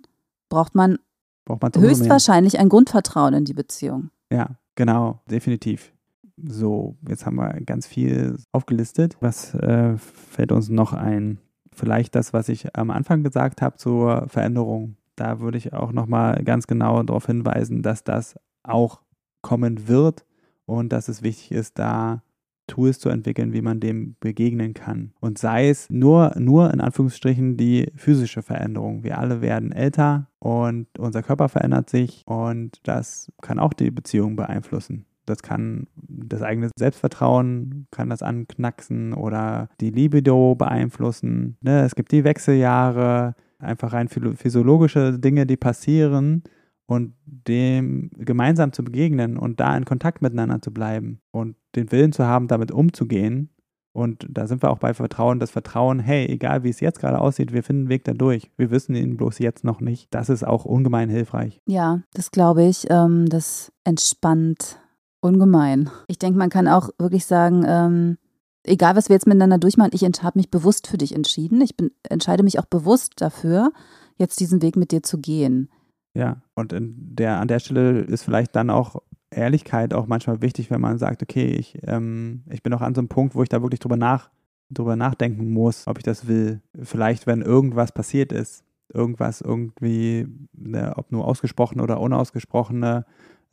braucht 0.49 0.75
man, 0.75 0.99
braucht 1.45 1.63
man 1.63 1.73
höchstwahrscheinlich 1.77 2.59
ein 2.59 2.69
Grundvertrauen 2.69 3.35
in 3.35 3.45
die 3.45 3.55
Beziehung. 3.55 4.11
Ja, 4.31 4.51
genau, 4.75 5.21
definitiv. 5.31 5.93
So, 6.37 6.97
jetzt 7.09 7.27
haben 7.27 7.37
wir 7.37 7.53
ganz 7.65 7.87
viel 7.87 8.37
aufgelistet. 8.53 9.17
Was 9.21 9.55
äh, 9.55 9.97
fällt 9.99 10.53
uns 10.53 10.69
noch 10.69 10.93
ein? 10.93 11.39
Vielleicht 11.73 12.15
das, 12.15 12.33
was 12.33 12.49
ich 12.49 12.77
am 12.77 12.91
Anfang 12.91 13.23
gesagt 13.23 13.63
habe 13.63 13.77
zur 13.77 14.29
Veränderung. 14.29 14.97
Da 15.17 15.41
würde 15.41 15.59
ich 15.59 15.73
auch 15.73 15.93
nochmal 15.93 16.43
ganz 16.45 16.67
genau 16.67 17.03
darauf 17.03 17.27
hinweisen, 17.27 17.83
dass 17.83 18.05
das 18.05 18.37
auch 18.63 19.03
kommen 19.43 19.89
wird 19.89 20.25
und 20.67 20.93
dass 20.93 21.09
es 21.09 21.23
wichtig 21.23 21.53
ist, 21.53 21.79
da 21.79 22.23
Tools 22.67 22.99
zu 22.99 23.09
entwickeln, 23.09 23.53
wie 23.53 23.61
man 23.61 23.81
dem 23.81 24.17
begegnen 24.21 24.73
kann. 24.73 25.13
Und 25.21 25.39
sei 25.39 25.69
es 25.69 25.91
nur, 25.91 26.33
nur 26.39 26.73
in 26.73 26.81
Anführungsstrichen 26.81 27.57
die 27.57 27.91
physische 27.97 28.43
Veränderung. 28.43 29.05
Wir 29.05 29.19
alle 29.19 29.43
werden 29.43 29.73
älter 29.73 30.29
und 30.39 30.87
unser 30.99 31.23
Körper 31.23 31.49
verändert 31.49 31.91
sich 31.91 32.23
und 32.27 32.81
das 32.85 33.33
kann 33.43 33.59
auch 33.59 33.73
die 33.73 33.91
Beziehung 33.91 34.37
beeinflussen. 34.37 35.05
Das 35.33 35.43
kann 35.43 35.87
das 35.97 36.43
eigene 36.43 36.71
Selbstvertrauen, 36.79 37.87
kann 37.91 38.11
das 38.11 38.23
anknacksen 38.23 39.15
oder 39.15 39.69
die 39.81 39.91
Libido 39.91 40.55
beeinflussen. 40.55 41.57
Ne? 41.63 41.83
Es 41.83 41.95
gibt 41.95 42.13
die 42.13 42.25
Wechseljahre, 42.25 43.35
einfach 43.59 43.93
rein 43.93 44.09
physiologische 44.09 45.19
Dinge, 45.19 45.47
die 45.47 45.57
passieren 45.57 46.43
und 46.87 47.15
dem 47.25 48.11
gemeinsam 48.17 48.73
zu 48.73 48.85
begegnen 48.85 49.37
und 49.39 49.61
da 49.61 49.77
in 49.77 49.85
Kontakt 49.85 50.21
miteinander 50.21 50.61
zu 50.61 50.73
bleiben 50.73 51.21
und 51.31 51.57
den 51.75 51.91
Willen 51.91 52.13
zu 52.13 52.27
haben, 52.27 52.49
damit 52.49 52.71
umzugehen. 52.71 53.49
Und 53.95 54.27
da 54.29 54.47
sind 54.47 54.63
wir 54.63 54.71
auch 54.71 54.79
bei 54.79 54.95
Vertrauen, 54.95 55.39
das 55.39 55.51
Vertrauen, 55.51 56.01
hey, 56.01 56.27
egal 56.27 56.65
wie 56.65 56.71
es 56.71 56.81
jetzt 56.81 56.99
gerade 56.99 57.21
aussieht, 57.21 57.53
wir 57.53 57.63
finden 57.63 57.83
einen 57.83 57.89
Weg 57.91 58.05
da 58.05 58.15
durch. 58.15 58.51
Wir 58.57 58.71
wissen 58.71 58.95
ihn 58.95 59.19
bloß 59.19 59.39
jetzt 59.39 59.65
noch 59.65 59.81
nicht. 59.81 60.09
Das 60.15 60.31
ist 60.31 60.45
auch 60.45 60.65
ungemein 60.65 61.11
hilfreich. 61.11 61.61
Ja, 61.67 62.01
das 62.15 62.31
glaube 62.31 62.65
ich. 62.65 62.87
Ähm, 62.89 63.27
das 63.29 63.71
entspannt 63.85 64.79
ungemein. 65.23 65.91
Ich 66.09 66.19
denke, 66.19 66.39
man 66.39 66.51
kann 66.51 66.69
auch 66.69 66.91
wirklich 66.99 67.25
sagen, 67.25 67.65
ähm, 67.67 68.19
egal 68.65 68.97
was 68.97 69.09
wir 69.09 69.15
jetzt 69.15 69.27
miteinander 69.27 69.59
durchmachen, 69.59 69.93
ich 69.95 70.03
habe 70.03 70.39
mich 70.39 70.51
bewusst 70.51 70.87
für 70.87 70.99
dich 70.99 71.15
entschieden. 71.15 71.61
Ich 71.61 71.77
bin, 71.77 71.91
entscheide 72.03 72.43
mich 72.43 72.59
auch 72.59 72.67
bewusst 72.67 73.15
dafür, 73.17 73.73
jetzt 74.19 74.41
diesen 74.41 74.63
Weg 74.63 74.77
mit 74.77 74.93
dir 74.93 75.03
zu 75.03 75.19
gehen. 75.19 75.71
Ja, 76.15 76.43
und 76.55 76.75
der, 76.77 77.41
an 77.41 77.49
der 77.49 77.59
Stelle 77.59 78.01
ist 78.01 78.23
vielleicht 78.23 78.55
dann 78.55 78.69
auch 78.69 79.01
Ehrlichkeit 79.31 79.95
auch 79.95 80.07
manchmal 80.07 80.43
wichtig, 80.43 80.71
wenn 80.71 80.81
man 80.81 80.99
sagt, 80.99 81.23
okay, 81.23 81.47
ich, 81.47 81.79
ähm, 81.87 82.43
ich 82.51 82.63
bin 82.63 82.75
auch 82.75 82.83
an 82.83 82.95
so 82.95 83.01
einem 83.01 83.09
Punkt, 83.09 83.35
wo 83.35 83.43
ich 83.43 83.49
da 83.49 83.63
wirklich 83.63 83.81
drüber, 83.81 83.97
nach, 83.97 84.31
drüber 84.69 84.97
nachdenken 84.97 85.53
muss, 85.53 85.87
ob 85.87 85.99
ich 85.99 86.05
das 86.05 86.27
will. 86.27 86.61
Vielleicht, 86.83 87.27
wenn 87.27 87.41
irgendwas 87.41 87.93
passiert 87.93 88.31
ist, 88.33 88.65
irgendwas 88.93 89.41
irgendwie, 89.41 90.27
ne, 90.53 90.93
ob 90.97 91.11
nur 91.13 91.27
ausgesprochene 91.27 91.83
oder 91.83 91.99
unausgesprochene 92.01 93.07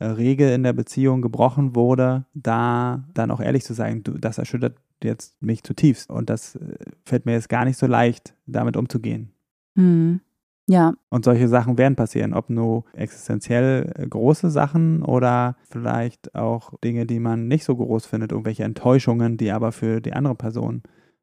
Regel 0.06 0.50
in 0.52 0.62
der 0.62 0.72
Beziehung 0.72 1.22
gebrochen 1.22 1.74
wurde, 1.74 2.24
da 2.34 3.04
dann 3.14 3.30
auch 3.30 3.40
ehrlich 3.40 3.64
zu 3.64 3.74
sein, 3.74 4.02
du, 4.02 4.12
das 4.12 4.38
erschüttert 4.38 4.76
jetzt 5.02 5.40
mich 5.42 5.62
zutiefst 5.62 6.10
und 6.10 6.30
das 6.30 6.56
äh, 6.56 6.76
fällt 7.04 7.26
mir 7.26 7.32
jetzt 7.32 7.48
gar 7.48 7.64
nicht 7.64 7.78
so 7.78 7.86
leicht, 7.86 8.34
damit 8.46 8.76
umzugehen. 8.76 9.32
Hm. 9.76 10.20
Ja. 10.66 10.94
Und 11.08 11.24
solche 11.24 11.48
Sachen 11.48 11.78
werden 11.78 11.96
passieren, 11.96 12.32
ob 12.32 12.48
nur 12.48 12.84
existenziell 12.92 13.92
äh, 13.96 14.06
große 14.06 14.50
Sachen 14.50 15.02
oder 15.02 15.56
vielleicht 15.68 16.34
auch 16.34 16.78
Dinge, 16.84 17.06
die 17.06 17.18
man 17.18 17.48
nicht 17.48 17.64
so 17.64 17.74
groß 17.74 18.06
findet, 18.06 18.30
irgendwelche 18.30 18.64
Enttäuschungen, 18.64 19.36
die 19.36 19.50
aber 19.50 19.72
für 19.72 20.00
die 20.00 20.12
andere 20.12 20.36
Person 20.36 20.82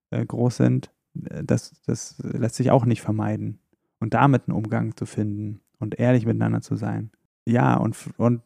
äh, 0.10 0.26
groß 0.26 0.58
sind. 0.58 0.92
Äh, 1.30 1.44
das, 1.44 1.82
das 1.86 2.18
lässt 2.24 2.56
sich 2.56 2.72
auch 2.72 2.86
nicht 2.86 3.02
vermeiden. 3.02 3.60
Und 4.00 4.14
damit 4.14 4.48
einen 4.48 4.58
Umgang 4.58 4.96
zu 4.96 5.06
finden 5.06 5.62
und 5.80 5.98
ehrlich 5.98 6.26
miteinander 6.26 6.62
zu 6.62 6.76
sein. 6.76 7.12
Ja, 7.48 7.78
und, 7.78 7.96
und 8.18 8.42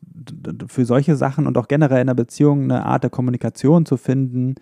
für 0.68 0.86
solche 0.86 1.16
Sachen 1.16 1.48
und 1.48 1.58
auch 1.58 1.68
generell 1.68 2.02
in 2.02 2.08
der 2.08 2.14
Beziehung 2.14 2.66
eine 2.66 2.86
Art 2.86 3.02
der 3.02 3.10
Kommunikation 3.10 3.88
zu 3.88 3.98
finden, 3.98 4.54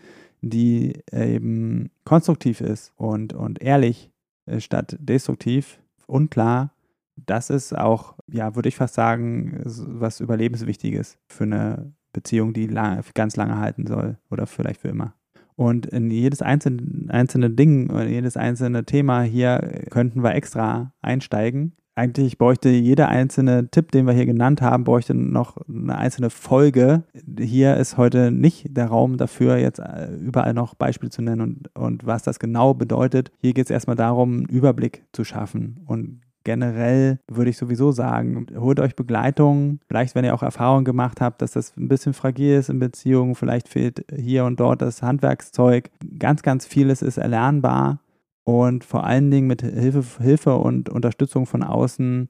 die 0.41 0.93
eben 1.11 1.89
konstruktiv 2.05 2.61
ist 2.61 2.93
und, 2.95 3.33
und 3.33 3.61
ehrlich 3.61 4.11
statt 4.59 4.95
destruktiv, 4.97 5.81
unklar. 6.07 6.71
Das 7.17 7.49
ist 7.49 7.77
auch, 7.77 8.15
ja, 8.31 8.55
würde 8.55 8.69
ich 8.69 8.77
fast 8.77 8.93
sagen, 8.93 9.61
was 9.65 10.21
Überlebenswichtiges 10.21 11.17
für 11.27 11.43
eine 11.43 11.91
Beziehung, 12.13 12.53
die 12.53 12.67
lang, 12.67 13.03
ganz 13.15 13.35
lange 13.35 13.57
halten 13.57 13.87
soll 13.87 14.19
oder 14.31 14.47
vielleicht 14.47 14.79
für 14.79 14.87
immer. 14.87 15.15
Und 15.57 15.85
in 15.85 16.09
jedes 16.09 16.41
einzelne, 16.41 17.11
einzelne 17.11 17.49
Ding 17.49 17.89
oder 17.89 18.07
jedes 18.07 18.37
einzelne 18.37 18.85
Thema 18.85 19.23
hier 19.23 19.83
könnten 19.89 20.23
wir 20.23 20.33
extra 20.33 20.93
einsteigen. 21.01 21.73
Eigentlich 21.95 22.37
bräuchte 22.37 22.69
jeder 22.69 23.09
einzelne 23.09 23.69
Tipp, 23.69 23.91
den 23.91 24.07
wir 24.07 24.13
hier 24.13 24.25
genannt 24.25 24.61
haben, 24.61 24.85
bräuchte 24.85 25.13
noch 25.13 25.57
eine 25.67 25.97
einzelne 25.97 26.29
Folge. 26.29 27.03
Hier 27.37 27.75
ist 27.75 27.97
heute 27.97 28.31
nicht 28.31 28.77
der 28.77 28.87
Raum 28.87 29.17
dafür, 29.17 29.57
jetzt 29.57 29.79
äh, 29.79 30.07
überall 30.15 30.53
noch 30.53 30.75
Beispiele 30.75 31.09
zu 31.09 31.21
nennen 31.21 31.41
und, 31.41 31.75
und 31.75 32.05
was 32.05 32.23
das 32.23 32.39
genau 32.39 32.73
bedeutet. 32.73 33.31
Hier 33.41 33.53
geht 33.53 33.65
es 33.65 33.71
erstmal 33.71 33.97
darum, 33.97 34.37
einen 34.37 34.45
Überblick 34.45 35.03
zu 35.11 35.25
schaffen 35.25 35.81
und 35.87 36.21
generell 36.43 37.19
würde 37.27 37.49
ich 37.49 37.57
sowieso 37.57 37.91
sagen, 37.91 38.47
holt 38.55 38.79
euch 38.79 38.95
Begleitung. 38.95 39.79
Vielleicht, 39.87 40.15
wenn 40.15 40.25
ihr 40.25 40.33
auch 40.33 40.41
Erfahrungen 40.41 40.85
gemacht 40.85 41.21
habt, 41.21 41.41
dass 41.41 41.51
das 41.51 41.75
ein 41.77 41.87
bisschen 41.87 42.13
fragil 42.13 42.57
ist 42.57 42.69
in 42.69 42.79
Beziehungen, 42.79 43.35
vielleicht 43.35 43.67
fehlt 43.67 44.05
hier 44.15 44.45
und 44.45 44.59
dort 44.59 44.81
das 44.81 45.01
Handwerkszeug. 45.01 45.89
Ganz, 46.17 46.41
ganz 46.41 46.65
vieles 46.65 47.01
ist 47.01 47.17
erlernbar 47.17 47.99
und 48.43 48.83
vor 48.83 49.03
allen 49.03 49.31
Dingen 49.31 49.47
mit 49.47 49.61
Hilfe, 49.61 50.23
Hilfe 50.23 50.55
und 50.57 50.89
Unterstützung 50.89 51.45
von 51.45 51.63
außen 51.63 52.29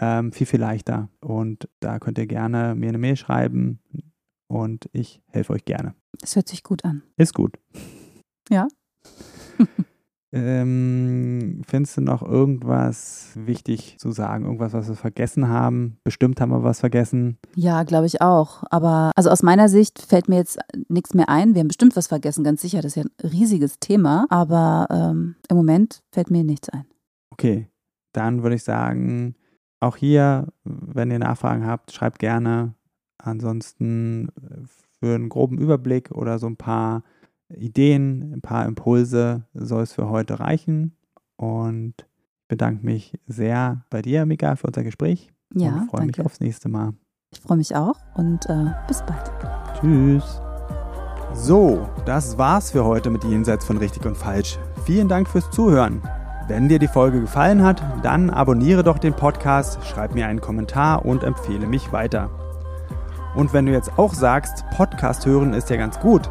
ähm, 0.00 0.32
viel, 0.32 0.46
viel 0.46 0.60
leichter. 0.60 1.08
Und 1.20 1.68
da 1.80 1.98
könnt 1.98 2.18
ihr 2.18 2.26
gerne 2.26 2.74
mir 2.74 2.88
eine 2.88 2.98
Mail 2.98 3.16
schreiben 3.16 3.80
und 4.48 4.88
ich 4.92 5.22
helfe 5.28 5.52
euch 5.52 5.64
gerne. 5.64 5.94
Das 6.20 6.36
hört 6.36 6.48
sich 6.48 6.62
gut 6.62 6.84
an. 6.84 7.02
Ist 7.16 7.34
gut. 7.34 7.58
Ja. 8.50 8.68
Ähm, 10.36 11.62
findest 11.64 11.96
du 11.96 12.00
noch 12.00 12.20
irgendwas 12.20 13.30
wichtig 13.36 13.96
zu 14.00 14.10
sagen? 14.10 14.44
Irgendwas, 14.44 14.72
was 14.72 14.88
wir 14.88 14.96
vergessen 14.96 15.48
haben? 15.48 15.98
Bestimmt 16.02 16.40
haben 16.40 16.50
wir 16.50 16.64
was 16.64 16.80
vergessen. 16.80 17.38
Ja, 17.54 17.84
glaube 17.84 18.06
ich 18.06 18.20
auch. 18.20 18.64
Aber 18.68 19.12
also 19.14 19.30
aus 19.30 19.44
meiner 19.44 19.68
Sicht 19.68 20.02
fällt 20.02 20.28
mir 20.28 20.36
jetzt 20.36 20.58
nichts 20.88 21.14
mehr 21.14 21.28
ein. 21.28 21.54
Wir 21.54 21.60
haben 21.60 21.68
bestimmt 21.68 21.94
was 21.94 22.08
vergessen, 22.08 22.42
ganz 22.42 22.62
sicher. 22.62 22.82
Das 22.82 22.96
ist 22.96 23.04
ja 23.04 23.04
ein 23.04 23.30
riesiges 23.30 23.78
Thema. 23.78 24.26
Aber 24.28 24.88
ähm, 24.90 25.36
im 25.48 25.56
Moment 25.56 26.02
fällt 26.10 26.32
mir 26.32 26.42
nichts 26.42 26.68
ein. 26.68 26.86
Okay, 27.30 27.68
dann 28.12 28.42
würde 28.42 28.56
ich 28.56 28.64
sagen, 28.64 29.36
auch 29.78 29.96
hier, 29.96 30.48
wenn 30.64 31.12
ihr 31.12 31.20
Nachfragen 31.20 31.64
habt, 31.64 31.92
schreibt 31.92 32.18
gerne. 32.18 32.74
Ansonsten 33.18 34.30
äh, 34.30 34.64
für 34.98 35.14
einen 35.14 35.28
groben 35.28 35.58
Überblick 35.58 36.10
oder 36.10 36.40
so 36.40 36.48
ein 36.48 36.56
paar 36.56 37.04
Ideen, 37.48 38.32
ein 38.32 38.40
paar 38.40 38.66
Impulse 38.66 39.44
soll 39.54 39.82
es 39.82 39.92
für 39.92 40.08
heute 40.08 40.40
reichen. 40.40 40.96
Und 41.36 41.94
ich 41.98 42.48
bedanke 42.48 42.84
mich 42.84 43.18
sehr 43.26 43.84
bei 43.90 44.02
dir, 44.02 44.26
Mika, 44.26 44.56
für 44.56 44.66
unser 44.68 44.84
Gespräch. 44.84 45.32
Ja. 45.54 45.74
Und 45.74 45.90
freue 45.90 46.06
mich 46.06 46.20
aufs 46.20 46.40
nächste 46.40 46.68
Mal. 46.68 46.94
Ich 47.30 47.40
freue 47.40 47.56
mich 47.56 47.74
auch 47.74 47.98
und 48.14 48.46
äh, 48.48 48.72
bis 48.86 49.02
bald. 49.02 49.30
Tschüss. 49.80 50.40
So, 51.32 51.88
das 52.06 52.38
war's 52.38 52.70
für 52.70 52.84
heute 52.84 53.10
mit 53.10 53.24
Jenseits 53.24 53.64
von 53.64 53.76
Richtig 53.76 54.06
und 54.06 54.16
Falsch. 54.16 54.58
Vielen 54.84 55.08
Dank 55.08 55.28
fürs 55.28 55.50
Zuhören. 55.50 56.00
Wenn 56.46 56.68
dir 56.68 56.78
die 56.78 56.88
Folge 56.88 57.20
gefallen 57.20 57.62
hat, 57.62 57.82
dann 58.04 58.30
abonniere 58.30 58.84
doch 58.84 58.98
den 58.98 59.14
Podcast, 59.14 59.84
schreib 59.84 60.14
mir 60.14 60.28
einen 60.28 60.40
Kommentar 60.40 61.04
und 61.04 61.24
empfehle 61.24 61.66
mich 61.66 61.90
weiter. 61.90 62.30
Und 63.34 63.52
wenn 63.52 63.66
du 63.66 63.72
jetzt 63.72 63.98
auch 63.98 64.14
sagst, 64.14 64.64
Podcast 64.76 65.26
hören 65.26 65.54
ist 65.54 65.70
ja 65.70 65.76
ganz 65.76 65.98
gut, 65.98 66.30